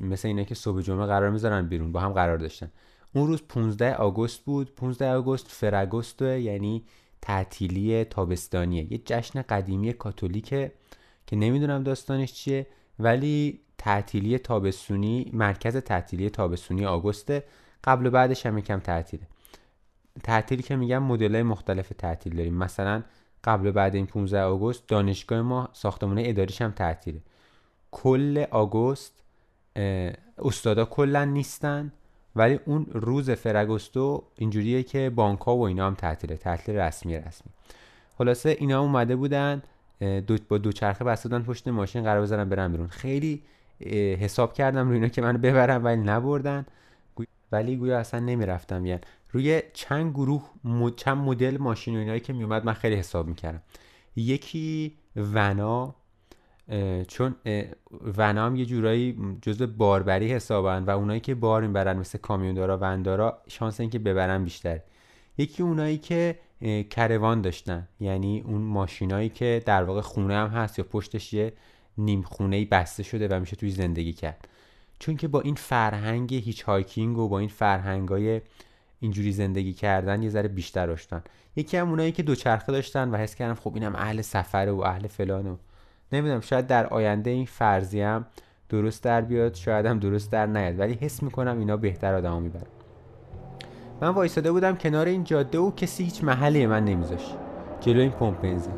مثل 0.00 0.28
اینه 0.28 0.44
که 0.44 0.54
صبح 0.54 0.80
جمعه 0.80 1.06
قرار 1.06 1.30
می‌ذارن 1.30 1.68
بیرون. 1.68 1.92
با 1.92 2.00
هم 2.00 2.12
قرار 2.12 2.36
داشتن. 2.36 2.70
اون 3.14 3.26
روز 3.26 3.42
15 3.48 3.94
آگوست 3.94 4.44
بود. 4.44 4.74
15 4.74 5.14
آگوست 5.14 5.46
فرگوست 5.48 6.22
یعنی 6.22 6.84
تعطیلی 7.22 8.04
تابستانیه. 8.04 8.92
یه 8.92 9.00
جشن 9.04 9.42
قدیمی 9.42 9.92
کاتولیکه 9.92 10.72
که 11.26 11.36
نمی‌دونم 11.36 11.82
داستانش 11.82 12.32
چیه 12.32 12.66
ولی 12.98 13.60
تعطیلی 13.78 14.38
تابستونی 14.38 15.30
مرکز 15.32 15.76
تعطیلی 15.76 16.30
تابستونی 16.30 16.86
آگوسته. 16.86 17.44
قبل 17.84 18.06
و 18.06 18.10
بعدش 18.10 18.46
هم 18.46 18.58
یکم 18.58 18.78
تعطیله. 18.78 19.26
تعطیلی 20.22 20.62
که 20.62 20.76
میگم 20.76 21.02
مدل 21.02 21.42
مختلف 21.42 21.92
تعطیل 21.98 22.36
داریم. 22.36 22.54
مثلا 22.54 23.02
قبل 23.44 23.66
و 23.66 23.72
بعد 23.72 23.94
این 23.94 24.06
15 24.06 24.42
آگوست 24.42 24.88
دانشگاه 24.88 25.42
ما 25.42 25.68
ساختمان 25.72 26.18
اداریش 26.18 26.62
هم 26.62 26.70
تعطیله. 26.70 27.20
کل 27.90 28.44
آگوست 28.50 29.22
استادا 30.38 30.84
کلا 30.84 31.24
نیستن 31.24 31.92
ولی 32.36 32.60
اون 32.64 32.86
روز 32.92 33.30
فرگوستو 33.30 34.24
اینجوریه 34.36 34.82
که 34.82 35.10
بانک 35.10 35.40
ها 35.40 35.56
و 35.56 35.62
اینا 35.62 35.86
هم 35.86 35.94
تعطیله. 35.94 36.36
تعطیل 36.36 36.76
رسمی 36.76 37.18
رسمی. 37.18 37.52
خلاصه 38.18 38.56
اینا 38.58 38.80
اومده 38.80 39.16
بودن 39.16 39.62
دو 40.00 40.36
با 40.48 40.58
دوچرخه 40.58 41.04
بسته 41.04 41.38
پشت 41.38 41.68
ماشین 41.68 42.02
قرار 42.02 42.22
بزنن 42.22 42.48
برن 42.48 42.72
بیرون. 42.72 42.88
خیلی 42.88 43.42
حساب 44.20 44.52
کردم 44.54 44.86
روی 44.86 44.94
اینا 44.94 45.08
که 45.08 45.22
منو 45.22 45.38
ببرم 45.38 45.84
ولی 45.84 46.00
نبردن. 46.00 46.66
ولی 47.52 47.76
گویا 47.76 47.98
اصلا 47.98 48.20
نمی‌رفتم. 48.20 48.86
یعنی 48.86 49.00
روی 49.34 49.62
چند 49.72 50.12
گروه 50.12 50.50
چند 50.96 51.18
مدل 51.18 51.56
ماشین 51.58 51.96
و 51.96 51.98
اینایی 51.98 52.20
که 52.20 52.32
میومد 52.32 52.64
من 52.64 52.72
خیلی 52.72 52.96
حساب 52.96 53.26
می‌کردم. 53.26 53.62
یکی 54.16 54.96
ونا 55.16 55.94
چون 57.08 57.34
ونا 58.16 58.46
هم 58.46 58.56
یه 58.56 58.64
جورایی 58.64 59.18
جزء 59.42 59.66
باربری 59.66 60.32
حسابن 60.32 60.84
و 60.84 60.90
اونایی 60.90 61.20
که 61.20 61.34
بار 61.34 61.66
می‌برن 61.66 61.98
مثل 61.98 62.18
کامیوندارا 62.18 62.78
وندارا 62.78 63.38
شانس 63.48 63.80
اینکه 63.80 63.98
ببرن 63.98 64.44
بیشتر. 64.44 64.80
یکی 65.38 65.62
اونایی 65.62 65.98
که 65.98 66.38
کروان 66.90 67.40
داشتن. 67.40 67.88
یعنی 68.00 68.40
اون 68.40 68.60
ماشینایی 68.60 69.28
که 69.28 69.62
در 69.66 69.84
واقع 69.84 70.00
خونه 70.00 70.34
هم 70.34 70.48
هست 70.48 70.78
یا 70.78 70.84
پشتش 70.84 71.32
یه 71.32 71.52
نیم 71.98 72.22
خونه 72.22 72.64
بسته 72.64 73.02
شده 73.02 73.28
و 73.28 73.40
میشه 73.40 73.56
توی 73.56 73.70
زندگی 73.70 74.12
کرد. 74.12 74.48
چون 74.98 75.16
که 75.16 75.28
با 75.28 75.40
این 75.40 75.54
فرهنگ 75.54 76.34
هیچ 76.34 76.62
هایکینگ 76.62 77.18
و 77.18 77.28
با 77.28 77.38
این 77.38 77.48
فرهنگ 77.48 78.08
های 78.08 78.40
اینجوری 79.00 79.32
زندگی 79.32 79.72
کردن 79.72 80.22
یه 80.22 80.30
ذره 80.30 80.48
بیشتر 80.48 80.86
داشتن. 80.86 81.22
یکی 81.56 81.76
هم 81.76 81.90
اونایی 81.90 82.12
که 82.12 82.22
دوچرخه 82.22 82.72
داشتن 82.72 83.10
و 83.10 83.16
حس 83.16 83.34
کردم 83.34 83.54
خب 83.54 83.74
اینم 83.74 83.94
اهل 83.96 84.20
سفره 84.20 84.72
و 84.72 84.80
اهل 84.80 85.06
فلانو 85.06 85.56
نمی‌دونم 86.12 86.40
شاید 86.40 86.66
در 86.66 86.86
آینده 86.86 87.30
این 87.30 87.46
فرضی 87.46 88.00
هم 88.00 88.26
درست 88.68 89.02
در 89.02 89.20
بیاد 89.20 89.54
شاید 89.54 89.86
هم 89.86 89.98
درست 89.98 90.32
در 90.32 90.46
نیاد 90.46 90.80
ولی 90.80 90.92
حس 90.94 91.22
می‌کنم 91.22 91.58
اینا 91.58 91.76
بهتر 91.76 92.14
آدمو 92.14 92.40
می‌برن. 92.40 92.66
من 94.00 94.08
وایساده 94.08 94.52
بودم 94.52 94.76
کنار 94.76 95.06
این 95.06 95.24
جاده 95.24 95.58
و 95.58 95.70
کسی 95.70 96.04
هیچ 96.04 96.24
محلی 96.24 96.66
من 96.66 96.84
نمیذاشت. 96.84 97.36
جلو 97.80 98.00
این 98.00 98.10
پمپ 98.10 98.40
بنزین. 98.40 98.74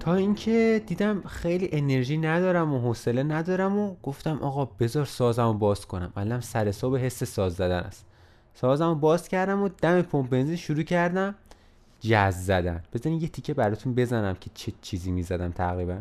تا 0.00 0.14
اینکه 0.14 0.82
دیدم 0.86 1.22
خیلی 1.22 1.68
انرژی 1.72 2.18
ندارم 2.18 2.74
و 2.74 2.78
حوصله 2.78 3.22
ندارم 3.22 3.78
و 3.78 3.96
گفتم 4.02 4.38
آقا 4.42 4.64
بذار 4.64 5.04
سازمو 5.04 5.52
باز 5.52 5.86
کنم. 5.86 6.12
علم 6.16 6.40
سر 6.40 6.68
حس 6.98 7.24
ساز 7.24 7.54
زدن 7.54 7.78
است. 7.78 8.05
سازمو 8.60 8.94
باز 8.94 9.28
کردم 9.28 9.62
و 9.62 9.68
دم 9.68 10.02
پمپ 10.02 10.30
بنزین 10.30 10.56
شروع 10.56 10.82
کردم. 10.82 11.34
جز 12.00 12.34
زدن. 12.34 12.82
بزنین 12.92 13.20
یه 13.20 13.28
تیکه 13.28 13.54
براتون 13.54 13.94
بزنم 13.94 14.34
که 14.34 14.50
چه 14.54 14.72
چیزی 14.82 15.10
می‌زدم 15.10 15.50
تقریبا. 15.50 15.98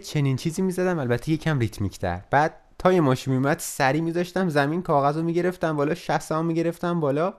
چنین 0.00 0.36
چیزی 0.36 0.62
می‌زدم. 0.62 0.98
البته 0.98 1.32
یکم 1.32 1.58
ریتمیک 1.58 1.98
تر 1.98 2.20
بعد 2.30 2.54
تا 2.78 2.92
یه 2.92 3.00
ماشین 3.00 3.34
میومد 3.34 3.58
سری 3.58 4.00
میذاشتم 4.00 4.48
زمین 4.48 4.82
کاغذ 4.82 5.16
رو 5.16 5.22
می‌گرفتم 5.22 5.76
بالا 5.76 5.94
شست 5.94 6.32
هم 6.32 6.46
می‌گرفتم 6.46 7.00
بالا 7.00 7.34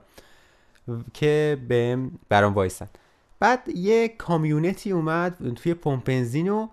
که 1.14 1.58
به 1.68 1.98
برام 2.28 2.54
وایسن 2.54 2.88
بعد 3.40 3.68
یه 3.74 4.08
کامیونتی 4.08 4.92
اومد 4.92 5.54
توی 5.54 5.74
پمپ 5.74 6.04
بنزین 6.04 6.48
و 6.48 6.68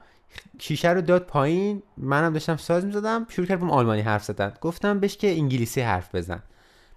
شیشه 0.60 0.90
رو 0.90 1.02
داد 1.02 1.26
پایین. 1.26 1.84
منم 1.98 2.34
داشتم 2.34 2.58
ساز 2.58 2.86
می‌زدم 2.86 3.26
شروع 3.30 3.48
کردم 3.48 3.72
آلمانی 3.72 4.02
حرف 4.02 4.24
زدن. 4.24 4.54
گفتم 4.62 5.00
بهش 5.00 5.18
که 5.18 5.32
انگلیسی 5.32 5.82
حرف 5.82 6.16
بزن. 6.16 6.44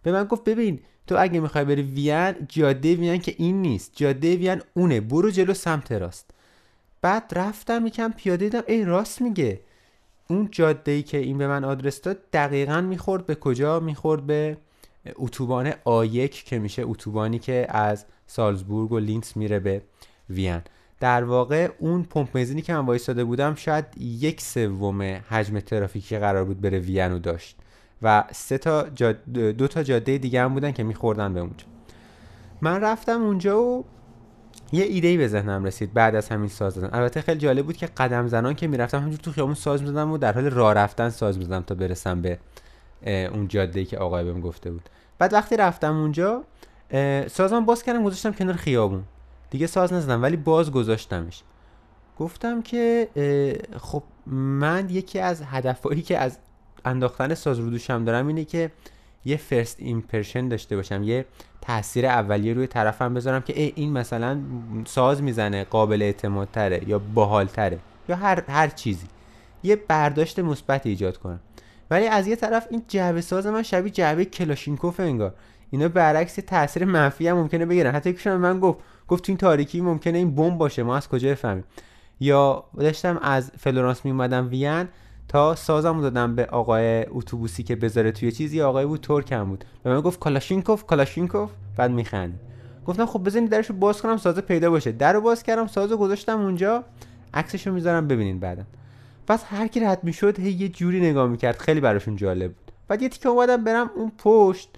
به 0.03 0.13
من 0.13 0.25
گفت 0.25 0.45
ببین 0.45 0.81
تو 1.07 1.17
اگه 1.19 1.41
می‌خوای 1.41 1.65
بری 1.65 1.83
وین 1.83 2.35
جاده 2.49 2.95
وین 2.95 3.21
که 3.21 3.35
این 3.39 3.63
نیست. 3.63 3.93
جاده 3.95 4.37
وین 4.37 4.63
اونه. 4.75 5.01
برو 5.01 5.31
جلو 5.31 5.55
سمت 5.55 5.93
راست. 5.93 6.31
بعد 7.03 7.33
رفتم 7.37 7.87
یکم 7.87 8.13
پیاده 8.17 8.45
دیدم 8.45 8.63
ای 8.67 8.85
راست 8.85 9.23
میگه. 9.23 9.61
اون 10.29 10.49
جاده 10.53 10.93
ای 10.93 11.03
که 11.03 11.19
این 11.19 11.39
به 11.39 11.47
من 11.47 11.65
آدرس 11.65 12.01
داد 12.01 12.19
دقیقا 12.33 12.81
می‌خورد 12.81 13.27
به 13.27 13.35
کجا؟ 13.35 13.81
می‌خورد 13.81 14.27
به 14.27 14.57
اتوبان 15.17 15.73
آ 15.85 16.00
یک 16.00 16.45
که 16.45 16.59
میشه 16.59 16.83
اتوبانی 16.83 17.39
که 17.39 17.67
از 17.69 18.05
سالزبورگ 18.27 18.93
و 18.93 18.99
لینس 18.99 19.37
میره 19.37 19.59
به 19.59 19.83
وین. 20.31 20.61
در 21.01 21.25
واقع 21.25 21.69
اون 21.79 22.03
پمپ 22.03 22.33
بنزینی 22.33 22.63
که 22.63 22.73
من 22.75 22.87
وایستاده 22.87 23.25
بودم 23.25 23.55
شاید 23.55 23.85
یک 23.99 24.41
سوم 24.41 25.03
حجم 25.03 25.61
ترافیکی 25.61 26.19
قرار 26.19 26.45
بود 26.45 26.61
بره 26.61 26.79
وین 26.79 27.11
رو 27.11 27.19
داشت. 27.19 27.57
و 28.03 28.25
سه 28.33 28.59
تا 28.59 28.83
دو 29.33 29.69
تا 29.69 29.83
جاده 29.83 30.19
دیگه 30.19 30.43
هم 30.43 30.55
بودن 30.55 30.73
که 30.73 30.83
میخوردن 30.83 31.35
به 31.35 31.41
اونجا. 31.41 31.65
من 32.61 32.81
رفتم 32.81 33.23
اونجا 33.23 33.63
و 33.63 33.85
یه 34.73 34.85
ایده 34.85 35.09
ای 35.09 35.17
به 35.17 35.29
ذهنم 35.29 35.65
رسید 35.65 35.95
بعد 35.95 36.15
از 36.15 36.29
همین 36.29 36.49
ساز 36.49 36.73
زدن 36.75 36.89
البته 36.93 37.21
خیلی 37.21 37.41
جالب 37.41 37.67
بود 37.67 37.77
که 37.77 37.87
قدم 37.87 38.29
زنان 38.29 38.55
که 38.55 38.67
می‌رفتم 38.67 38.99
همینجور 38.99 39.21
تو 39.21 39.33
خیابون 39.33 39.55
ساز 39.55 39.83
می‌زدم 39.83 40.13
و 40.13 40.19
در 40.19 40.33
حال 40.33 40.45
راه 40.45 40.75
رفتن 40.75 41.09
ساز 41.09 41.39
می‌زدم 41.39 41.61
تا 41.61 41.75
برسم 41.75 42.23
به 42.23 42.39
اون 43.07 43.49
جاده 43.49 43.81
ای 43.81 43.87
که 43.87 43.99
آقای 43.99 44.25
بهم 44.25 44.41
گفته 44.41 44.71
بود. 44.71 44.89
بعد 45.19 45.33
وقتی 45.33 45.57
رفتم 45.57 45.97
اونجا 45.97 46.45
سازم 47.31 47.65
باز 47.65 47.83
کردم 47.83 48.05
گذاشتم 48.05 48.33
کنار 48.33 48.55
خیابون. 48.55 49.03
دیگه 49.51 49.67
ساز 49.67 49.93
نزدم 49.93 50.23
ولی 50.23 50.37
باز 50.37 50.73
گذاشتمش. 50.73 51.43
گفتم 52.19 52.63
که 52.63 53.09
خب 53.79 54.03
من 54.27 54.91
یکی 54.91 55.19
از 55.19 55.43
هدفهایی 55.43 56.03
که 56.03 56.19
از 56.19 56.39
انداختن 56.85 57.35
ساز 57.35 57.59
رو 57.59 57.71
دوشم 57.71 58.05
دارم 58.05 58.27
اینه 58.27 58.45
که 58.45 58.71
یه 59.25 59.37
first 59.37 59.77
impression 59.81 60.49
داشته 60.49 60.77
باشم 60.77 61.03
یه 61.03 61.25
تاثیر 61.63 62.07
اولیه 62.07 62.55
روی 62.55 62.67
طرفم 62.67 63.15
بذارم 63.15 63.43
که 63.43 63.61
ای 63.61 63.73
این 63.77 63.93
مثلا 63.93 64.41
ساز 64.85 65.23
می‌زنه 65.23 65.65
قابل 65.65 66.03
اعتماد 66.03 66.49
تره 66.53 66.89
یا 66.89 66.99
باحال 66.99 67.47
تره 67.47 67.79
یا 68.09 68.17
هر 68.17 68.43
هر 68.49 68.69
چیزی. 68.69 69.07
یه 69.63 69.77
برداشت 69.77 70.39
مثبت 70.39 70.87
ایجاد 70.87 71.17
کنم. 71.17 71.41
ولی 71.91 72.07
از 72.07 72.27
یه 72.27 72.37
طرف 72.37 72.67
این 72.71 72.83
جعبه 72.89 73.21
ساز 73.21 73.47
من 73.47 73.63
شبیه 73.63 73.93
جعبه 73.93 74.25
کلاشینکوف 74.25 75.01
انگار. 75.01 75.35
اینا 75.71 75.89
برعکس 75.89 76.35
تاثیر 76.35 76.85
منفی 76.85 77.29
هم 77.29 77.37
ممکنه 77.37 77.67
بگیرن. 77.67 77.95
حتی 77.95 78.11
یکیشون 78.11 78.37
من 78.37 78.61
گفت 78.61 78.79
گفت 79.09 79.25
تو 79.25 79.33
این 79.33 79.37
تاریکی 79.37 79.81
ممکنه 79.81 80.19
این 80.19 80.35
بمب 80.35 80.59
باشه 80.59 80.83
ما 80.83 80.97
از 80.97 81.09
کجا 81.09 81.31
بفهمیم. 81.31 81.65
یا 82.21 82.65
داشتم 82.79 83.19
از 83.23 83.53
فلورانس 83.59 84.05
می 84.05 84.11
اومدم 84.11 84.49
وین 84.49 84.89
تا 85.31 85.55
سازم 85.55 86.01
دادم 86.01 86.35
به 86.35 86.47
آقای 86.47 87.07
اتوبوسی 87.09 87.63
که 87.63 87.77
بذاره 87.77 88.13
توی 88.13 88.33
چیزی. 88.33 88.63
آقای 88.63 88.87
بود 88.87 89.01
ترکم 89.01 89.45
بود. 89.45 89.65
به 89.83 89.91
من 89.91 90.01
گفت 90.01 90.21
کلاشینکوف 90.21 90.85
کلاشینکوف. 90.85 91.51
بعد 91.77 91.91
میخند 91.91 92.41
گفتم 92.87 93.07
خب 93.07 93.25
بزنید 93.25 93.51
درشو 93.51 93.75
باز 93.75 94.03
کنم 94.03 94.17
سازه 94.17 94.41
پیدا 94.41 94.71
باشه. 94.71 94.93
درو 94.93 95.21
باز 95.21 95.43
کردم 95.43 95.67
سازو 95.67 95.97
گذاشتم 95.97 96.41
اونجا. 96.41 96.85
عکسشو 97.35 97.73
می‌ذارم 97.73 98.09
ببینین 98.09 98.41
بعدا. 98.41 98.63
پس 99.27 99.45
هر 99.47 99.67
کی 99.67 99.81
رد 99.81 100.05
می‌شد 100.05 100.39
یه 100.39 100.69
جوری 100.69 101.11
نگاه 101.11 101.29
می‌کرد. 101.29 101.59
خیلی 101.59 101.81
براشون 101.81 102.17
جالب 102.17 102.53
بود. 102.53 102.73
بعد 102.89 103.03
یه 103.03 103.09
تیکه 103.09 103.29
اومدم 103.29 103.65
برم 103.65 103.91
اون 103.97 104.13
پشت. 104.19 104.69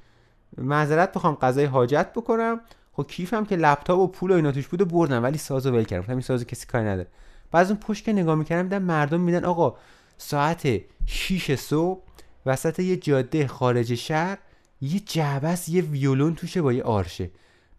معذرت 0.58 1.12
بخوام 1.12 1.34
غذای 1.34 1.64
حاجت 1.64 2.06
بکنم. 2.16 2.60
خب 2.92 3.06
کیفم 3.08 3.44
که 3.44 3.56
لپتاپ 3.56 3.98
و 3.98 4.06
پول 4.06 4.30
و 4.30 4.34
اینا 4.34 4.52
توش 4.52 4.68
بود 4.68 4.88
بردم 4.88 5.22
ولی 5.22 5.38
سازو 5.38 5.70
ول 5.70 5.84
کردم. 5.84 6.06
همین 6.06 6.20
سازو 6.20 6.44
کسی 6.44 6.66
کاری 6.66 6.84
نداره. 6.84 7.08
بعد 7.52 7.66
اون 7.66 7.76
پشت 7.76 8.04
که 8.04 8.12
نگاه 8.12 8.34
می‌کردم 8.34 8.62
دیدم 8.62 8.82
مردم 8.82 9.20
میدن 9.20 9.44
آقا 9.44 9.76
ساعت 10.22 10.80
6 11.06 11.54
صبح 11.54 12.00
وسط 12.46 12.80
یه 12.80 12.96
جاده 12.96 13.46
خارج 13.46 13.94
شهر 13.94 14.38
یه 14.80 15.00
جعبس 15.00 15.68
یه 15.68 15.82
ویولون 15.82 16.34
توشه 16.34 16.62
با 16.62 16.72
یه 16.72 16.82
آرشه. 16.82 17.30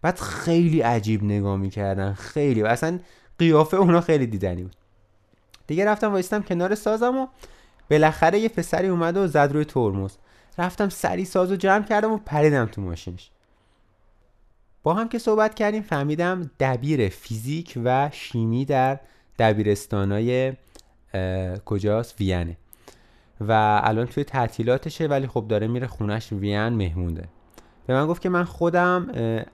بعد 0.02 0.18
خیلی 0.18 0.80
عجیب 0.80 1.24
نگاه 1.24 1.56
می‌کردن 1.56 2.12
خیلی. 2.12 2.62
و 2.62 2.66
اصلا 2.66 2.98
قیافه 3.38 3.76
اونا 3.76 4.00
خیلی 4.00 4.26
دیدنی 4.26 4.62
بود. 4.62 4.76
دیگه 5.66 5.84
رفتم 5.84 6.12
وایستم 6.12 6.42
کنار 6.42 6.74
سازم 6.74 7.16
و 7.16 7.26
بالاخره 7.90 8.38
یه 8.38 8.48
پسری 8.48 8.88
اومد 8.88 9.16
و 9.16 9.26
زد 9.26 9.50
روی 9.52 9.64
ترمز. 9.64 10.12
رفتم 10.58 10.88
سری 10.88 11.24
سازو 11.24 11.56
جمع 11.56 11.84
کردم 11.84 12.12
و 12.12 12.18
پریدم 12.18 12.66
تو 12.66 12.80
ماشینش. 12.80 13.30
با 14.82 14.94
هم 14.94 15.08
که 15.08 15.18
صحبت 15.18 15.54
کردیم 15.54 15.82
فهمیدم 15.82 16.50
دبیر 16.60 17.08
فیزیک 17.08 17.78
و 17.84 18.10
شیمی 18.12 18.64
در 18.64 19.00
دبیرستانای 19.38 20.52
کجاست؟ 21.64 22.20
وینه. 22.20 22.56
و 23.40 23.80
الان 23.84 24.06
توی 24.06 24.24
تعطیلاتشه 24.24 25.06
ولی 25.06 25.26
خب 25.26 25.44
داره 25.48 25.66
میره 25.66 25.86
خونش 25.86 26.32
وین 26.32 26.68
مهمونده. 26.68 27.28
به 27.86 27.94
من 27.94 28.06
گفت 28.06 28.22
که 28.22 28.28
من 28.28 28.44
خودم 28.44 29.08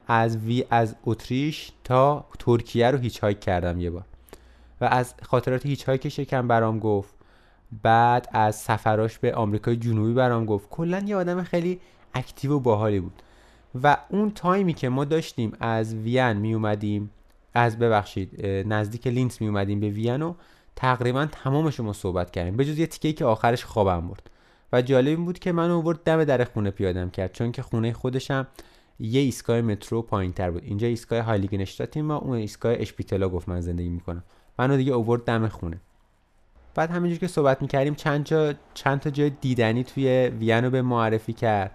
از 0.06 0.36
وی 0.36 0.64
از 0.70 0.96
اتریش 1.04 1.72
تا 1.84 2.24
ترکیه 2.38 2.90
رو 2.90 2.98
hitchhike 2.98 3.40
کردم 3.40 3.80
یه 3.80 3.90
بار. 3.90 4.04
و 4.80 4.84
از 4.84 5.14
خاطرات 5.22 5.66
hitchhike 5.66 5.88
ش 5.88 6.18
یکم 6.18 6.48
برام 6.48 6.78
گفت. 6.78 7.14
بعد 7.82 8.28
از 8.32 8.56
سفراش 8.56 9.18
به 9.18 9.34
آمریکای 9.34 9.76
جنوبی 9.76 10.12
برام 10.12 10.44
گفت. 10.44 10.70
کلا 10.70 10.98
یه 11.06 11.16
آدم 11.16 11.42
خیلی 11.42 11.80
active 12.14 12.52
و 12.52 12.60
باحالی 12.60 13.00
بود. 13.00 13.22
و 13.82 13.96
اون 14.08 14.30
تایمی 14.30 14.74
که 14.74 14.88
ما 14.88 15.04
داشتیم 15.04 15.52
از 15.60 15.94
وین 15.94 16.32
می 16.32 16.54
اومدیم 16.54 17.10
از 17.54 17.78
ببخشید 17.78 18.46
نزدیک 18.46 19.06
لینتس 19.06 19.40
می 19.40 19.48
اومدیم 19.48 19.80
به 19.80 19.88
وین 19.88 20.22
و 20.22 20.34
تقریبا 20.76 21.28
تمامش 21.32 21.80
ما 21.80 21.92
صحبت 21.92 22.30
کردیم. 22.30 22.56
به 22.56 22.64
جز 22.64 22.78
یه 22.78 22.86
تیکه 22.86 23.12
که 23.12 23.24
آخرش 23.24 23.64
خوابم 23.64 24.08
برد. 24.08 24.30
و 24.72 24.82
جالب 24.82 25.08
این 25.08 25.24
بود 25.24 25.38
که 25.38 25.52
من 25.52 25.70
اوورد 25.70 26.04
دم 26.04 26.24
در 26.24 26.44
خونه 26.44 26.70
پیادم 26.70 27.10
کرد 27.10 27.32
چون 27.32 27.52
که 27.52 27.62
خونه 27.62 27.92
خودشم 27.92 28.46
یه 29.00 29.20
ایستگاه 29.20 29.60
مترو 29.60 30.02
پایین 30.02 30.32
تر 30.32 30.50
بود. 30.50 30.64
اینجا 30.64 30.86
ایستگاه 30.86 31.20
هایلیگنشتاتیم 31.20 32.04
ما 32.04 32.16
اون 32.16 32.36
ایستگاه 32.36 32.74
اشپیتلاو 32.78 33.28
گفت 33.28 33.48
من 33.48 33.60
زندگی 33.60 33.88
می‌کنم. 33.88 34.24
منو 34.58 34.76
دیگه 34.76 34.92
اوورد 34.92 35.24
دم 35.24 35.48
خونه. 35.48 35.80
بعد 36.74 36.90
همینجور 36.90 37.18
که 37.18 37.26
صحبت 37.26 37.62
می‌کردیم 37.62 37.94
چند 37.94 38.24
جا 38.24 38.54
چند 38.74 39.00
تا 39.00 39.10
جای 39.10 39.30
دیدنی 39.30 39.84
توی 39.84 40.28
وین 40.38 40.64
رو 40.64 40.70
به 40.70 40.82
معرفی 40.82 41.32
کرد. 41.32 41.70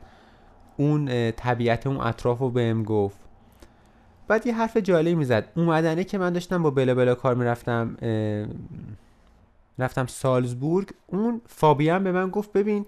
اون 0.77 1.31
طبیعت 1.31 1.87
اون 1.87 1.97
اطراف 1.97 2.39
رو 2.39 2.49
بهم 2.49 2.83
گفت. 2.83 3.24
بعد 4.27 4.47
یه 4.47 4.55
حرف 4.55 4.77
جالبی 4.77 5.15
می‌زد. 5.15 5.51
اومدنه 5.55 6.03
که 6.03 6.17
من 6.17 6.33
داشتم 6.33 6.63
با 6.63 6.69
بلا 6.69 6.95
بلا 6.95 7.15
کار 7.15 7.35
می‌رفتم 7.35 7.97
رفتم 9.79 10.05
سالزبورگ. 10.05 10.89
اون 11.07 11.41
فابیان 11.47 12.03
به 12.03 12.11
من 12.11 12.29
گفت 12.29 12.53
ببین 12.53 12.85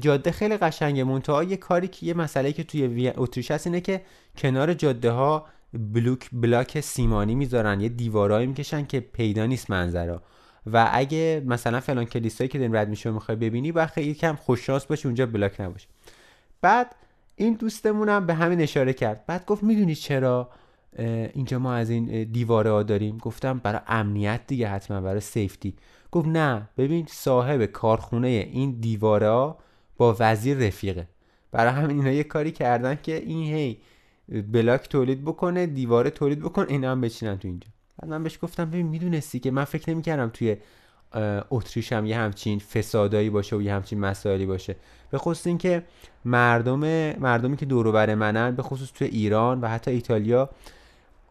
جاده 0.00 0.30
خیلی 0.30 0.56
قشنگه. 0.56 1.04
منتها 1.04 1.44
یه 1.44 1.56
کاری 1.56 1.88
که 1.88 2.06
یه 2.06 2.14
مسئله 2.14 2.52
که 2.52 2.64
توی 2.64 3.12
اتریش 3.16 3.50
هست 3.50 3.66
اینه 3.66 3.80
که 3.80 4.02
کنار 4.36 4.74
جاده 4.74 5.10
ها 5.10 5.46
بلوک 5.72 6.28
بلاک 6.32 6.80
سیمانی 6.80 7.34
می‌ذارن. 7.34 7.80
یه 7.80 7.88
دیوارایی 7.88 8.46
می‌کشن 8.46 8.86
که 8.86 9.00
پیدا 9.00 9.46
نیست 9.46 9.70
منظره 9.70 10.18
و 10.72 10.90
اگه 10.92 11.42
مثلا 11.46 11.80
فلان 11.80 12.04
کلیسایی 12.04 12.48
که 12.48 12.58
داریم 12.58 12.76
رد 12.76 12.88
میشه 12.88 13.10
می‌خوای 13.10 13.36
ببینی 13.36 13.72
باید 13.72 13.88
خیلی 13.88 14.14
کم 14.14 14.36
خوششانس 14.36 14.84
باشه 14.84 15.06
اونجا 15.06 15.26
بلاک 15.26 15.60
نباشه. 15.60 15.88
بعد 16.60 16.94
این 17.36 17.54
دوستمونم 17.54 18.26
به 18.26 18.34
همین 18.34 18.60
اشاره 18.60 18.92
کرد. 18.92 19.26
بعد 19.26 19.46
گفت 19.46 19.62
می‌دونی 19.62 19.94
چرا؟ 19.94 20.48
اینجا 20.98 21.58
ما 21.58 21.74
از 21.74 21.90
این 21.90 22.24
دیواره 22.24 22.70
ها 22.70 22.82
داریم. 22.82 23.18
گفتم 23.18 23.58
برای 23.58 23.80
امنیت 23.86 24.40
دیگه 24.46 24.68
حتما 24.68 25.00
برای 25.00 25.20
سیفتی 25.20 25.74
گفت 26.12 26.28
نه 26.28 26.68
ببین 26.78 27.06
صاحب 27.08 27.64
کارخونه 27.64 28.28
این 28.28 28.70
دیواره 28.80 29.28
ها 29.28 29.58
با 29.96 30.16
وزیر 30.20 30.56
رفیقه. 30.56 31.08
برای 31.52 31.72
همین 31.72 31.96
اینا 31.96 32.10
یه 32.10 32.24
کاری 32.24 32.52
کردن 32.52 32.98
که 33.02 33.16
این 33.16 33.54
هی 33.54 33.78
بلاک 34.52 34.88
تولید 34.88 35.24
بکنه 35.24 35.66
دیواره 35.66 36.10
تولید 36.10 36.40
بکن 36.40 36.66
اینا 36.68 36.90
هم 36.90 37.00
بچینن 37.00 37.38
تو 37.38 37.48
اینجا. 37.48 37.68
بعد 37.98 38.10
من 38.10 38.22
بهش 38.22 38.38
گفتم 38.42 38.64
ببین 38.64 38.86
می‌دونستی 38.86 39.40
که 39.40 39.50
من 39.50 39.64
فکر 39.64 39.90
نمی‌کردم 39.90 40.28
توی 40.28 40.56
اتریش 41.50 41.92
هم 41.92 42.06
یه 42.06 42.16
همچین 42.16 42.58
فسادایی 42.58 43.30
باشه 43.30 43.56
و 43.56 43.62
یه 43.62 43.74
همچین 43.74 44.00
مسائلی 44.00 44.46
باشه. 44.46 44.76
به 45.10 45.18
خصوص 45.18 45.46
اینکه 45.46 45.82
مردم 46.24 46.80
مردمی 47.18 47.56
که 47.56 47.66
دور 47.66 47.92
بر 47.92 48.14
منن 48.14 48.56
به 48.56 48.62
خصوص 48.62 48.92
توی 48.92 49.06
ایران 49.06 49.60
و 49.60 49.68
حتی 49.68 49.90
ایتالیا 49.90 50.50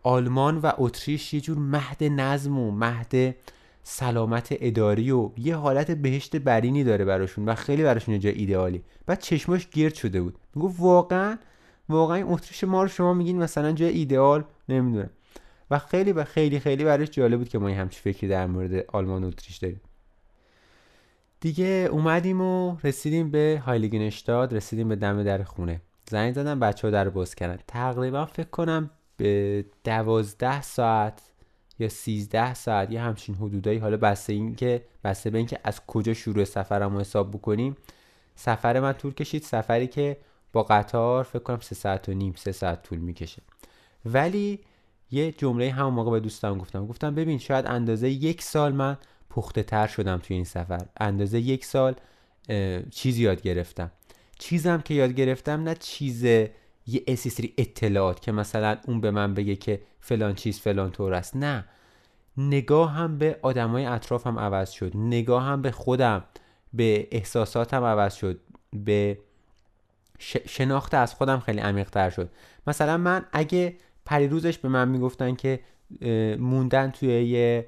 آلمان 0.03 0.57
و 0.57 0.71
اتریش 0.77 1.33
یه 1.33 1.41
جور 1.41 1.57
مهد 1.57 2.03
نظم 2.03 2.59
و 2.59 2.71
مهد 2.71 3.35
سلامت 3.83 4.47
اداری 4.51 5.11
و 5.11 5.29
یه 5.37 5.55
حالت 5.55 5.91
بهشت 5.91 6.35
برینی 6.35 6.83
داره 6.83 7.05
براشون 7.05 7.49
و 7.49 7.55
خیلی 7.55 7.83
براشون 7.83 8.13
یه 8.13 8.19
جای 8.19 8.33
ایدئالی. 8.33 8.83
بعد 9.05 9.19
چشماش 9.19 9.69
گرد 9.69 9.93
شده 9.93 10.21
بود. 10.21 10.37
می‌گفت 10.55 10.79
واقعا 10.79 11.37
واقعا 11.89 12.15
این 12.15 12.25
اتریش 12.29 12.63
ما 12.63 12.81
رو 12.81 12.87
شما 12.87 13.13
میگین 13.13 13.37
مثلا 13.37 13.71
جای 13.71 13.89
ایدئال؟ 13.89 14.43
نمی‌دونم. 14.69 15.09
و 15.71 15.79
خیلی 15.79 16.11
و 16.11 16.23
خیلی 16.23 16.59
خیلی 16.59 16.83
براش 16.83 17.09
جالب 17.09 17.37
بود 17.37 17.49
که 17.49 17.59
ما 17.59 17.67
همچی 17.69 17.99
فکری 17.99 18.27
در 18.27 18.47
مورد 18.47 18.85
آلمان 18.87 19.23
و 19.23 19.27
اتریش 19.27 19.57
داریم. 19.57 19.81
دیگه 21.39 21.89
اومدیم 21.91 22.41
و 22.41 22.77
رسیدیم 22.83 23.31
به 23.31 23.61
هایلیگنشتاد 23.65 24.55
رسیدیم 24.55 24.89
به 24.89 24.95
دم 24.95 25.23
در 25.23 25.43
خونه. 25.43 25.81
زنگ 26.09 26.33
زدم 26.33 26.59
بچه 26.59 26.87
ها 26.87 26.91
در 26.91 27.09
باز 27.09 27.35
کردن. 27.35 27.59
تقریبا 27.67 28.25
فکر 28.25 28.49
کنم 28.49 28.89
به 29.19 29.65
دوازده 29.83 30.61
ساعت 30.61 31.21
یا 31.79 31.89
سیزده 31.89 32.53
ساعت 32.53 32.91
یه 32.91 33.01
همچین 33.01 33.35
حدودایی. 33.35 33.77
حالا 33.77 33.97
بسته 33.97 34.33
این 34.33 34.55
که 34.55 34.85
بسته 35.03 35.29
به 35.29 35.37
اینکه 35.37 35.59
از 35.63 35.85
کجا 35.85 36.13
شروع 36.13 36.43
سفرم 36.43 36.93
رو 36.93 36.99
حساب 36.99 37.31
بکنیم. 37.31 37.77
سفر 38.35 38.79
من 38.79 38.93
طول 38.93 39.13
کشید. 39.13 39.43
سفری 39.43 39.87
که 39.87 40.17
با 40.53 40.63
قطار 40.63 41.23
فکر 41.23 41.39
کنم 41.39 41.59
سه 41.59 41.75
ساعت 41.75 42.09
و 42.09 42.13
نیم 42.13 42.33
سه 42.37 42.51
ساعت 42.51 42.83
طول 42.83 42.99
می‌کشه. 42.99 43.41
ولی 44.05 44.59
یه 45.11 45.31
جمله 45.31 45.71
همون 45.71 45.93
موقع 45.93 46.11
به 46.11 46.19
دوستم 46.19 46.57
گفتم. 46.57 46.87
گفتم 46.87 47.15
ببین 47.15 47.37
شاید 47.37 47.65
اندازه 47.67 48.09
یک 48.09 48.41
سال 48.41 48.71
من 48.73 48.97
پخته 49.29 49.63
تر 49.63 49.87
شدم 49.87 50.17
توی 50.17 50.35
این 50.35 50.45
سفر. 50.45 50.85
اندازه 50.97 51.39
یک 51.39 51.65
سال 51.65 51.95
چیز 52.91 53.17
یاد 53.17 53.41
گرفتم. 53.41 53.91
چیزم 54.39 54.81
که 54.81 54.93
یاد 54.93 55.11
گرفتم 55.11 55.63
نه 55.63 55.75
چیز 55.75 56.25
یه 56.93 57.03
اسیسری 57.07 57.53
اطلاعات 57.57 58.19
که 58.19 58.31
مثلا 58.31 58.77
اون 58.87 59.01
به 59.01 59.11
من 59.11 59.33
بگه 59.33 59.55
که 59.55 59.81
فلان 59.99 60.35
چیز 60.35 60.59
فلان 60.59 60.91
طور 60.91 61.13
است. 61.13 61.35
نه. 61.35 61.65
نگاه 62.37 62.91
هم 62.91 63.17
به 63.17 63.39
آدمای 63.41 63.85
اطرافم 63.85 64.39
عوض 64.39 64.71
شد. 64.71 64.91
نگاه 64.95 65.43
هم 65.43 65.61
به 65.61 65.71
خودم 65.71 66.23
به 66.73 67.07
احساساتم 67.11 67.83
عوض 67.83 68.13
شد. 68.13 68.39
به 68.73 69.17
شناخت 70.47 70.93
از 70.93 71.13
خودم 71.13 71.39
خیلی 71.39 71.59
عمیق 71.59 71.89
تر 71.89 72.09
شد. 72.09 72.29
مثلا 72.67 72.97
من 72.97 73.25
اگه 73.31 73.75
پریروزش 74.05 74.57
به 74.57 74.69
من 74.69 74.87
می‌گفتن 74.87 75.35
که 75.35 75.59
موندن 76.39 76.91
توی 76.91 77.09
یه 77.09 77.65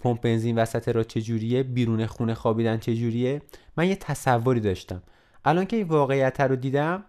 پمپ 0.00 0.20
بنزین 0.20 0.58
وسط 0.58 0.88
را 0.88 1.04
چجوریه 1.04 1.62
بیرون 1.62 2.06
خونه 2.06 2.34
خوابیدن 2.34 2.78
چجوریه 2.78 3.42
من 3.76 3.88
یه 3.88 3.96
تصوری 3.96 4.60
داشتم. 4.60 5.02
الان 5.44 5.64
که 5.66 5.76
این 5.76 5.88
واقعیت 5.88 6.40
رو 6.40 6.56
دیدم 6.56 7.04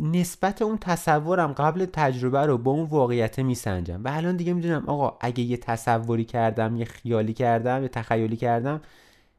نسبت 0.00 0.62
اون 0.62 0.78
تصورم 0.78 1.52
قبل 1.52 1.84
تجربه 1.84 2.46
رو 2.46 2.58
با 2.58 2.70
اون 2.70 2.84
واقعیت 2.84 3.38
میسنجم. 3.38 4.04
و 4.04 4.08
الان 4.08 4.36
دیگه 4.36 4.52
می‌دونم 4.52 4.84
آقا 4.86 5.16
اگه 5.20 5.40
یه 5.40 5.56
تصوری 5.56 6.24
کردم 6.24 6.76
یه 6.76 6.84
خیالی 6.84 7.32
کردم 7.32 7.82
یه 7.82 7.88
تخیلی 7.88 8.36
کردم 8.36 8.80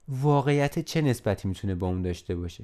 واقعیت 0.07 0.79
چه 0.79 1.01
نسبتی 1.01 1.47
می‌تونه 1.47 1.75
با 1.75 1.87
اون 1.87 2.01
داشته 2.01 2.35
باشه؟ 2.35 2.63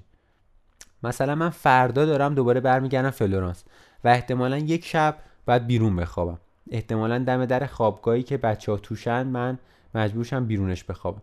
مثلا 1.03 1.35
من 1.35 1.49
فردا 1.49 2.05
دارم 2.05 2.35
دوباره 2.35 2.59
برمیگردم 2.59 3.09
فلورانس 3.09 3.63
و 4.03 4.07
احتمالا 4.07 4.57
یک 4.57 4.85
شب 4.85 5.17
بعد 5.45 5.67
بیرون 5.67 5.95
بخوابم. 5.95 6.39
احتمالا 6.71 7.19
دم 7.19 7.45
در 7.45 7.65
خوابگاهی 7.65 8.23
که 8.23 8.37
بچه 8.37 8.71
ها 8.71 8.77
توشن 8.77 9.27
من 9.27 9.59
مجبورشم 9.95 10.45
بیرونش 10.45 10.83
بخوابم. 10.83 11.21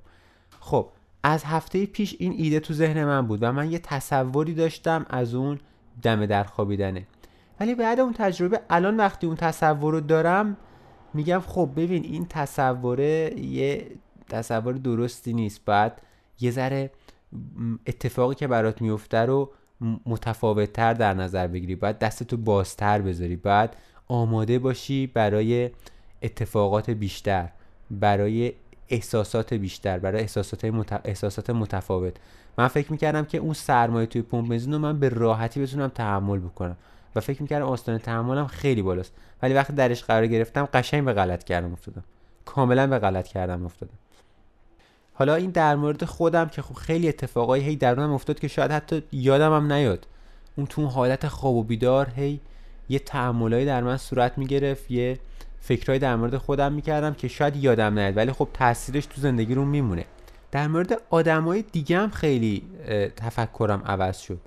خب 0.60 0.88
از 1.22 1.44
هفته 1.44 1.86
پیش 1.86 2.16
این 2.18 2.32
ایده 2.32 2.60
تو 2.60 2.74
ذهن 2.74 3.04
من 3.04 3.26
بود 3.26 3.38
و 3.42 3.52
من 3.52 3.70
یه 3.70 3.78
تصوری 3.78 4.54
داشتم 4.54 5.06
از 5.10 5.34
اون 5.34 5.58
دم 6.02 6.26
در 6.26 6.44
خوابیدنه. 6.44 7.06
ولی 7.60 7.74
بعد 7.74 8.00
اون 8.00 8.12
تجربه 8.12 8.60
الان 8.70 8.96
وقتی 8.96 9.26
اون 9.26 9.36
تصور 9.36 9.92
رو 9.92 10.00
دارم 10.00 10.56
میگم 11.14 11.42
خب 11.46 11.70
ببین 11.76 12.04
این 12.04 12.26
تصوره 12.28 13.40
یه 13.40 13.86
تصور 14.28 14.72
درستی 14.72 15.32
نیست. 15.32 15.60
بعد 15.64 16.02
یه 16.40 16.50
ذره 16.50 16.90
اتفاقی 17.86 18.34
که 18.34 18.46
برات 18.46 18.82
میفته 18.82 19.18
رو 19.18 19.50
متفاوتتر 20.06 20.94
در 20.94 21.14
نظر 21.14 21.46
بگیری. 21.46 21.74
باید 21.74 21.98
دستتو 21.98 22.36
بازتر 22.36 23.00
بذاری. 23.00 23.36
بعد 23.36 23.76
آماده 24.08 24.58
باشی 24.58 25.06
برای 25.06 25.70
اتفاقات 26.22 26.90
بیشتر 26.90 27.48
برای 27.90 28.52
احساسات 28.88 29.54
بیشتر 29.54 29.98
برای 29.98 30.20
احساسات, 30.20 30.64
احساسات 31.04 31.50
متفاوت. 31.50 32.16
من 32.58 32.68
فکر 32.68 32.92
می‌کردم 32.92 33.24
که 33.24 33.38
اون 33.38 33.54
سرمایه 33.54 34.06
توی 34.06 34.22
پمپ 34.22 34.48
بنزین 34.48 34.72
رو 34.72 34.78
من 34.78 34.98
به 34.98 35.08
راحتی 35.08 35.62
بتونم 35.62 35.88
تحمل 35.88 36.38
بکنم 36.38 36.76
و 37.16 37.20
فکر 37.20 37.42
می‌کردم 37.42 37.66
آستانه 37.66 37.98
تحملم 37.98 38.46
خیلی 38.46 38.82
بالاست. 38.82 39.12
ولی 39.42 39.54
وقتی 39.54 39.72
درش 39.72 40.04
قرار 40.04 40.26
گرفتم 40.26 40.68
قشنگ 40.74 41.04
به 41.04 41.12
غلط 41.12 41.44
کردم 41.44 41.72
افتادم. 41.72 42.04
کاملا 42.44 42.86
به 42.86 42.98
غلط 42.98 43.26
کردم 43.26 43.64
افتادم. 43.64 43.92
حالا 45.14 45.34
این 45.34 45.50
در 45.50 45.76
مورد 45.76 46.04
خودم 46.04 46.48
که 46.48 46.62
خب 46.62 46.74
خیلی 46.74 47.08
اتفاقایی 47.08 47.64
هی 47.64 47.76
درونم 47.76 48.12
افتاد 48.12 48.38
که 48.38 48.48
شاید 48.48 48.70
حتی 48.70 49.02
یادم 49.12 49.56
هم 49.56 49.72
نیاد. 49.72 50.06
اون 50.56 50.66
تو 50.66 50.86
حالت 50.86 51.28
خواب 51.28 51.54
و 51.54 51.62
بیدار 51.62 52.08
هی 52.16 52.40
یه 52.88 52.98
تعاملایی 52.98 53.66
در 53.66 53.82
من 53.82 53.96
صورت 53.96 54.38
می‌گرفت 54.38 54.90
یه 54.90 55.18
فکرهایی 55.60 55.98
در 55.98 56.16
مورد 56.16 56.36
خودم 56.36 56.72
می‌کردم 56.72 57.14
که 57.14 57.28
شاید 57.28 57.56
یادم 57.56 57.98
نیاد. 57.98 58.16
ولی 58.16 58.32
خب 58.32 58.48
تاثیرش 58.54 59.06
تو 59.06 59.20
زندگی 59.20 59.54
رو 59.54 59.64
میمونه. 59.64 60.04
در 60.56 60.68
مورد 60.68 61.02
آدمای 61.10 61.62
دیگه 61.62 61.98
هم 61.98 62.10
خیلی 62.10 62.62
تفکرم 63.16 63.82
عوض 63.86 64.18
شد. 64.18 64.40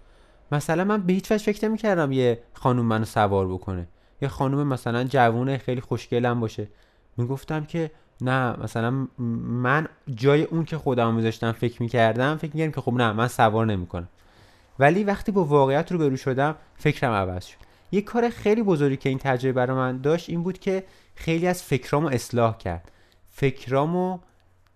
مثلا 0.52 0.84
من 0.84 1.02
به 1.02 1.13
هیچ 1.13 1.32
وجه 1.32 1.43
فکر 1.43 1.67
نمی‌کردم 1.67 2.12
یه 2.12 2.39
خانوم 2.54 2.86
منو 2.86 3.06
سوار 3.06 3.48
بکنه. 3.48 3.88
یه 4.22 4.28
خانوم 4.28 4.67
مثلا 4.67 5.04
جوونه 5.04 5.58
خیلی 5.58 5.82
خوشگلم 5.82 6.39
باشه. 6.39 6.67
می‌گفتم 7.17 7.65
که 7.65 7.91
نه 8.22 8.63
مثلا 8.63 9.08
من 9.48 9.88
جای 10.15 10.43
اون 10.43 10.65
که 10.65 10.78
خودم 10.78 11.13
میذاشتم 11.13 11.52
فکر 11.52 11.82
می‌کردم 11.82 12.38
فکر 12.38 12.52
می‌کردم 12.54 12.72
که 12.72 12.82
خب 12.82 12.93
نه 12.93 13.12
من 13.12 13.28
سوار 13.28 13.65
نمی‌کنم. 13.65 14.10
ولی 14.80 15.04
وقتی 15.04 15.32
با 15.32 15.43
واقعیت 15.43 15.91
رو 15.91 15.98
برو 15.98 16.17
شدم 16.17 16.56
فکرم 16.78 17.12
عوض 17.12 17.45
شد. 17.45 17.58
یه 17.91 18.02
کار 18.02 18.30
خیلی 18.30 18.63
بزرگی 18.63 18.98
که 18.98 19.10
این 19.10 19.17
تجربه 19.17 19.54
برای 19.54 19.78
من 19.78 20.02
داشت 20.02 20.30
این 20.30 20.43
بود 20.43 20.60
که 20.60 20.84
خیلی 21.15 21.48
از 21.48 21.63
فکرامو 21.63 22.08
اصلاح 22.08 22.58
کرد. 22.58 22.91
فکرامو 23.30 24.19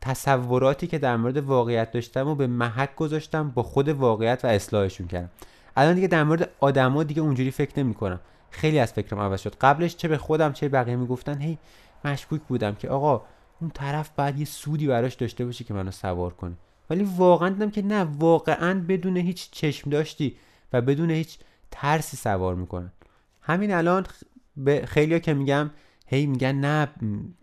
تصوراتی 0.04 0.88
که 0.88 1.00
در 1.00 1.18
مورد 1.18 1.38
واقعیت 1.38 1.92
داشتم 1.92 2.28
و 2.28 2.36
به 2.36 2.48
محک 2.48 2.96
گذاشتم 2.96 3.50
با 3.50 3.64
خود 3.64 3.90
واقعیت 3.90 4.46
و 4.46 4.48
اصلاحشون 4.48 5.08
کردم. 5.08 5.30
الان 5.76 5.96
دیگه 5.96 6.08
در 6.08 6.24
مورد 6.24 6.50
آدما 6.60 7.04
دیگه 7.04 7.22
اونجوری 7.22 7.52
فکر 7.52 7.80
نمی 7.80 7.94
کنم 7.94 8.20
خیلی 8.50 8.80
از 8.80 8.94
فکرم 8.94 9.20
عوض 9.20 9.42
شد. 9.42 9.56
قبلش 9.62 9.96
چه 9.96 10.08
به 10.08 10.18
خودم 10.18 10.54
چه 10.54 10.70
بقیه 10.70 10.96
می‌گفتن 10.96 11.42
هی 11.42 11.58
مشکوک 12.06 12.42
بودم 12.42 12.76
که 12.76 12.90
آقا 12.90 13.22
اون 13.62 13.70
طرف 13.70 14.10
باید 14.18 14.40
یه 14.40 14.46
سودی 14.46 14.88
براش 14.88 15.14
داشته 15.14 15.46
باشه 15.46 15.64
که 15.64 15.74
منو 15.74 15.92
سوار 15.92 16.34
کنه. 16.34 16.54
ولی 16.90 17.08
واقعا 17.18 17.50
دیدم 17.50 17.72
که 17.72 17.82
نه 17.82 18.08
واقعا 18.20 18.84
بدون 18.88 19.18
هیچ 19.18 19.52
چشم 19.52 19.90
داشتی 19.90 20.36
و 20.74 20.82
بدون 20.82 21.12
هیچ 21.12 21.40
ترسی 21.72 22.18
سوار 22.18 22.56
می‌کنن. 22.56 22.92
همین 23.42 23.74
الان 23.74 24.06
به 24.58 24.86
خیلیا 24.86 25.20
که 25.20 25.34
میگم 25.34 25.70
هی 26.06 26.26
میگن 26.26 26.56
نه 26.56 26.88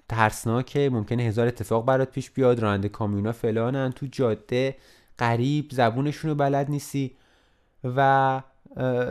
ترسناکه 0.09 0.91
ممکنه 0.93 1.23
هزار 1.23 1.47
اتفاق 1.47 1.85
برات 1.85 2.11
پیش 2.11 2.31
بیاد 2.31 2.61
راننده 2.61 2.89
کامیونا 2.89 3.33
فلانن 3.33 3.93
تو 3.93 4.07
جاده 4.07 4.77
قریب 5.19 5.69
زبونشون 5.73 6.31
رو 6.31 6.35
بلد 6.35 6.71
نیستی. 6.71 7.17
و 7.85 8.43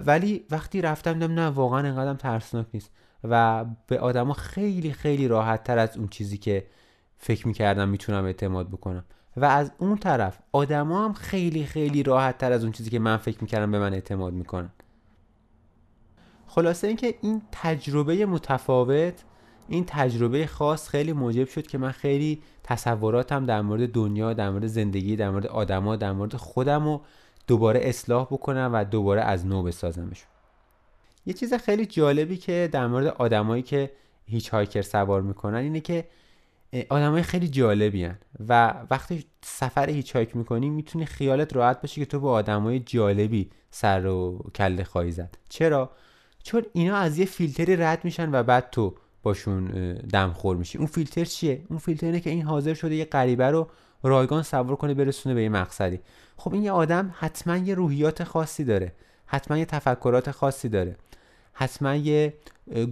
ولی 0.05 0.45
وقتی 0.51 0.81
رفتم 0.81 1.13
دیدم 1.13 1.33
نه 1.33 1.47
واقعا 1.47 1.79
انقدرم 1.79 2.17
ترسناک 2.17 2.65
نیست. 2.73 2.91
و 3.23 3.65
به 3.87 3.99
آدما 3.99 4.33
خیلی 4.33 4.93
خیلی 4.93 5.27
راحت 5.27 5.63
تر 5.63 5.77
از 5.77 5.97
اون 5.97 6.07
چیزی 6.07 6.37
که 6.37 6.67
فکر 7.17 7.47
می‌کردم 7.47 7.89
می‌تونم 7.89 8.25
اعتماد 8.25 8.69
بکنم. 8.69 9.05
و 9.37 9.45
از 9.45 9.71
اون 9.77 9.97
طرف 9.97 10.39
آدما 10.51 11.05
هم 11.05 11.13
خیلی 11.13 11.65
خیلی 11.65 12.03
راحت 12.03 12.37
تر 12.37 12.51
از 12.51 12.63
اون 12.63 12.71
چیزی 12.71 12.89
که 12.89 12.99
من 12.99 13.17
فکر 13.17 13.37
می‌کردم 13.41 13.71
به 13.71 13.79
من 13.79 13.93
اعتماد 13.93 14.33
می‌کنن. 14.33 14.69
خلاصه 16.47 16.87
اینکه 16.87 17.15
این 17.21 17.41
تجربه 17.51 18.25
متفاوت 18.25 19.23
این 19.69 19.83
تجربه 19.87 20.47
خاص 20.47 20.89
خیلی 20.89 21.13
موجب 21.13 21.47
شد 21.47 21.67
که 21.67 21.77
من 21.77 21.91
خیلی 21.91 22.41
تصوراتم 22.63 23.45
در 23.45 23.61
مورد 23.61 23.91
دنیا 23.91 24.33
در 24.33 24.49
مورد 24.49 24.67
زندگی 24.67 25.15
در 25.15 25.29
مورد 25.29 25.47
آدما 25.47 25.95
در 25.95 26.11
مورد 26.11 26.35
خودم 26.35 26.85
رو 26.85 27.01
دوباره 27.47 27.79
اصلاح 27.83 28.25
بکنم 28.25 28.71
و 28.73 28.83
دوباره 28.83 29.21
از 29.21 29.45
نو 29.45 29.63
بسازمش. 29.63 30.23
یه 31.25 31.33
چیز 31.33 31.53
خیلی 31.53 31.85
جالبی 31.85 32.37
که 32.37 32.69
در 32.71 32.87
مورد 32.87 33.07
آدمایی 33.07 33.63
که 33.63 33.91
hitchhiker 34.25 34.81
سوار 34.81 35.21
می‌کنن 35.21 35.57
اینه 35.57 35.79
که 35.79 36.07
آدمای 36.89 37.23
خیلی 37.23 37.47
جالبی 37.47 38.03
هستن 38.03 38.17
و 38.49 38.73
وقتی 38.89 39.25
سفر 39.41 39.89
hitchhike 39.89 40.35
می‌کنی 40.35 40.69
می‌تونی 40.69 41.05
خیالت 41.05 41.55
راحت 41.55 41.81
باشه 41.81 42.01
که 42.01 42.05
تو 42.05 42.19
با 42.19 42.31
آدمای 42.31 42.79
جالبی 42.79 43.49
سر 43.71 44.05
و 44.05 44.39
کله 44.55 44.83
خواهی 44.83 45.11
زد. 45.11 45.37
چرا؟ 45.49 45.91
چون 46.43 46.65
اینا 46.73 46.95
از 46.95 47.17
یه 47.17 47.25
فیلتری 47.25 47.75
رد 47.75 48.05
میشن 48.05 48.35
و 48.35 48.43
بعد 48.43 48.69
تو 48.69 48.95
باشون 49.29 49.65
دمخور 49.93 50.57
میشی. 50.57 50.77
اون 50.77 50.87
فیلتر 50.87 51.25
چیه؟ 51.25 51.61
اون 51.69 51.79
فیلتر 51.79 52.05
اینه 52.05 52.19
که 52.19 52.29
این 52.29 52.41
حاضر 52.41 52.73
شده 52.73 52.95
یه 52.95 53.05
غریبه 53.05 53.51
رو 53.51 53.67
رایگان 54.03 54.43
سوار 54.43 54.75
کنه 54.75 54.93
برسونه 54.93 55.35
به 55.35 55.43
یه 55.43 55.49
مقصدی. 55.49 55.99
خب 56.37 56.53
این 56.53 56.63
یه 56.63 56.71
آدم 56.71 57.13
حتما 57.17 57.57
یه 57.57 57.75
روحیات 57.75 58.23
خاصی 58.23 58.63
داره. 58.63 58.91
حتما 59.25 59.57
یه 59.57 59.65
تفکرات 59.65 60.31
خاصی 60.31 60.69
داره. 60.69 60.95
حتما 61.53 61.95
یه 61.95 62.33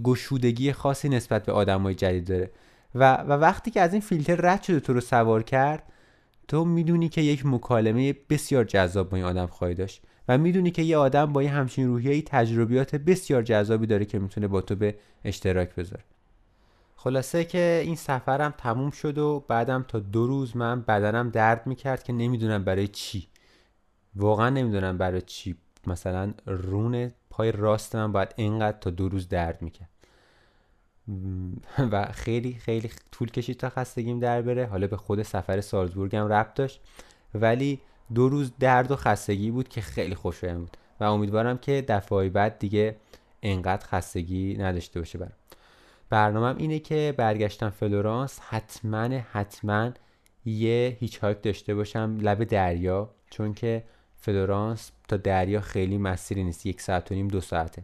گشودگی 0.02 0.72
خاصی 0.72 1.08
نسبت 1.08 1.46
به 1.46 1.52
آدمای 1.52 1.94
جدید 1.94 2.26
داره. 2.26 2.50
و, 2.94 3.14
و 3.14 3.32
وقتی 3.32 3.70
که 3.70 3.80
از 3.80 3.92
این 3.92 4.00
فیلتر 4.00 4.36
رد 4.36 4.62
شده 4.62 4.80
تو 4.80 4.92
رو 4.92 5.00
سوار 5.00 5.42
کرد 5.42 5.82
تو 6.48 6.64
می‌دونی 6.64 7.08
که 7.08 7.20
یک 7.20 7.46
مکالمه 7.46 8.14
بسیار 8.30 8.64
جذاب 8.64 9.10
با 9.10 9.16
این 9.16 9.26
آدم 9.26 9.46
خواهی 9.46 9.74
داشت. 9.74 10.02
و 10.28 10.38
می‌دونی 10.38 10.70
که 10.70 10.82
یه 10.82 10.96
آدم 10.96 11.32
با 11.32 11.42
یه 11.42 11.50
همچین 11.50 11.86
روحیه 11.86 12.22
تجربیات 12.22 12.94
بسیار 12.94 13.42
جذابی 13.42 13.86
داره 13.86 14.04
که 14.04 14.18
می‌تونه 14.18 14.48
با 14.48 14.60
تو 14.60 14.76
به 14.76 14.94
اشتراک 15.24 15.74
بذاره. 15.74 16.04
خلاصه 17.00 17.44
که 17.44 17.82
این 17.84 17.96
سفرم 17.96 18.54
تموم 18.58 18.90
شد 18.90 19.18
و 19.18 19.44
بعدم 19.48 19.84
تا 19.88 19.98
دو 19.98 20.26
روز 20.26 20.56
من 20.56 20.80
بدنم 20.80 21.30
درد 21.30 21.66
می‌کرد 21.66 22.02
که 22.02 22.12
نمی‌دونم 22.12 22.64
برای 22.64 22.88
چی. 22.88 23.28
واقعا 24.16 24.50
نمی‌دونم 24.50 24.98
برای 24.98 25.22
چی. 25.22 25.56
مثلا 25.86 26.34
رون 26.46 27.12
پای 27.30 27.52
راست 27.52 27.96
من 27.96 28.12
باید 28.12 28.34
اینقدر 28.36 28.78
تا 28.78 28.90
دو 28.90 29.08
روز 29.08 29.28
درد 29.28 29.62
می‌کرد. 29.62 29.88
و 31.78 32.04
خیلی 32.12 32.54
خیلی 32.54 32.90
طول 33.12 33.30
کشید 33.30 33.56
تا 33.56 33.68
خستگیم 33.68 34.20
در 34.20 34.42
بره. 34.42 34.66
حالا 34.66 34.86
به 34.86 34.96
خود 34.96 35.22
سفر 35.22 35.60
سالزبورگ 35.60 36.16
هم 36.16 36.28
ربط 36.28 36.54
داشت. 36.54 36.80
ولی 37.34 37.80
دو 38.14 38.28
روز 38.28 38.52
درد 38.60 38.90
و 38.90 38.96
خستگی 38.96 39.50
بود 39.50 39.68
که 39.68 39.80
خیلی 39.80 40.14
خوشایم 40.14 40.58
بود. 40.58 40.76
و 41.00 41.04
امیدوارم 41.04 41.58
که 41.58 41.84
دفعه 41.88 42.28
بعد 42.28 42.58
دیگه 42.58 42.96
انقدر 43.42 43.86
خستگی 43.86 44.56
نداشته 44.56 45.00
باشه 45.00 45.18
برم 45.18 45.32
برنامهم 46.10 46.56
اینه 46.56 46.78
که 46.78 47.14
برگشتم 47.16 47.70
فلورانس 47.70 48.40
حتما 48.48 49.08
حتما 49.32 49.90
یه 50.44 50.96
hitchhike 51.00 51.42
داشته 51.42 51.74
باشم 51.74 52.16
لب 52.20 52.44
دریا 52.44 53.10
چون 53.30 53.54
که 53.54 53.84
فلورانس 54.16 54.90
تا 55.08 55.16
دریا 55.16 55.60
خیلی 55.60 55.98
مسیری 55.98 56.44
نیست 56.44 56.66
یک 56.66 56.80
ساعت 56.80 57.12
و 57.12 57.14
نیم 57.14 57.28
دو 57.28 57.40
ساعته. 57.40 57.82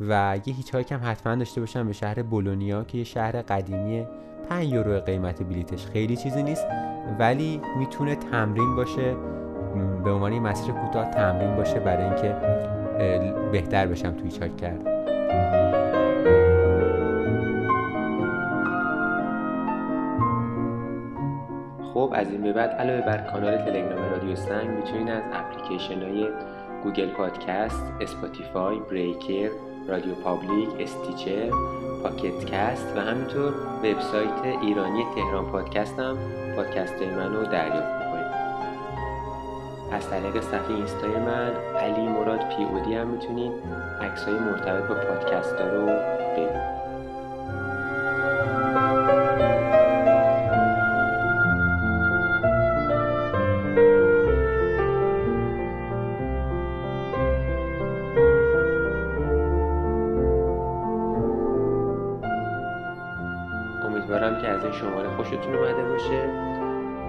و 0.00 0.38
یه 0.46 0.54
hitchhike 0.54 0.92
هم 0.92 1.00
حتما 1.04 1.34
داشته 1.34 1.60
باشم 1.60 1.86
به 1.86 1.92
شهر 1.92 2.22
بولونیا 2.22 2.84
که 2.84 2.98
یه 2.98 3.04
شهر 3.04 3.42
قدیمی 3.42 4.06
5 4.48 4.72
یورو 4.72 5.00
قیمت 5.00 5.42
بلیتش. 5.42 5.86
خیلی 5.86 6.16
چیزی 6.16 6.42
نیست 6.42 6.66
ولی 7.18 7.60
می‌تونه 7.78 8.14
تمرین 8.14 8.76
باشه. 8.76 9.14
به 10.04 10.10
عنوان 10.10 10.38
مسیر 10.38 10.74
کوتاه 10.74 11.10
تمرین 11.10 11.56
باشه 11.56 11.80
برای 11.80 12.04
اینکه 12.04 12.36
بهتر 13.52 13.86
بشم 13.86 14.12
توی 14.12 14.38
hitchhike 14.38 14.56
کردن 14.56 14.86
خب 22.00 22.12
از 22.14 22.30
این 22.30 22.42
به 22.42 22.52
بعد 22.52 22.70
علاوه 22.70 23.00
بر 23.00 23.18
کانال 23.18 23.56
تلگرام 23.56 24.10
رادیو 24.10 24.36
سنگ 24.36 24.70
می‌تونید 24.70 25.08
از 25.08 25.22
اپلیکیشن 25.32 26.02
های 26.02 26.28
Google 26.82 27.08
Podcasts، 27.08 27.84
Spotify، 28.00 28.78
Breaker، 28.90 29.50
RadioPublic، 29.88 30.68
Stitcher، 30.78 31.50
Pocket 32.02 32.44
Casts 32.44 32.96
و 32.96 33.00
همینطور 33.00 33.52
وبسایت 33.78 34.62
ایرانی 34.62 35.04
تهران 35.14 35.46
پادکست 35.46 35.98
هم 35.98 36.16
پادکست 36.56 37.02
منو 37.02 37.44
دریافت 37.44 38.04
می‌کنید. 38.04 38.32
از 39.92 40.10
طریق 40.10 40.40
صفحه 40.40 40.74
اینستای 40.74 41.10
من 41.10 41.50
علی 41.80 42.08
مراد 42.08 42.40
پی 42.48 42.64
اودی 42.64 42.94
هم 42.94 43.06
می‌تونید 43.06 43.52
عکسای 44.00 44.34
مرتبط 44.34 44.88
با 44.88 44.94
پادکست 44.94 45.60
ها 45.60 45.68
رو 45.68 45.86
ببینید. 45.86 46.79
خوشتون 65.30 65.54
اومده 65.54 65.82
باشه. 65.82 66.26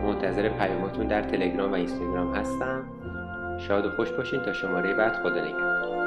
منتظر 0.03 0.49
پیاماتون 0.49 1.07
در 1.07 1.21
تلگرام 1.21 1.71
و 1.71 1.75
اینستاگرام 1.75 2.35
هستم. 2.35 2.85
شاد 3.57 3.85
و 3.85 3.89
خوش 3.89 4.11
باشین 4.11 4.41
تا 4.41 4.53
شماره 4.53 4.93
بعد 4.93 5.13
خدا 5.23 5.41
نگهدار. 5.41 6.00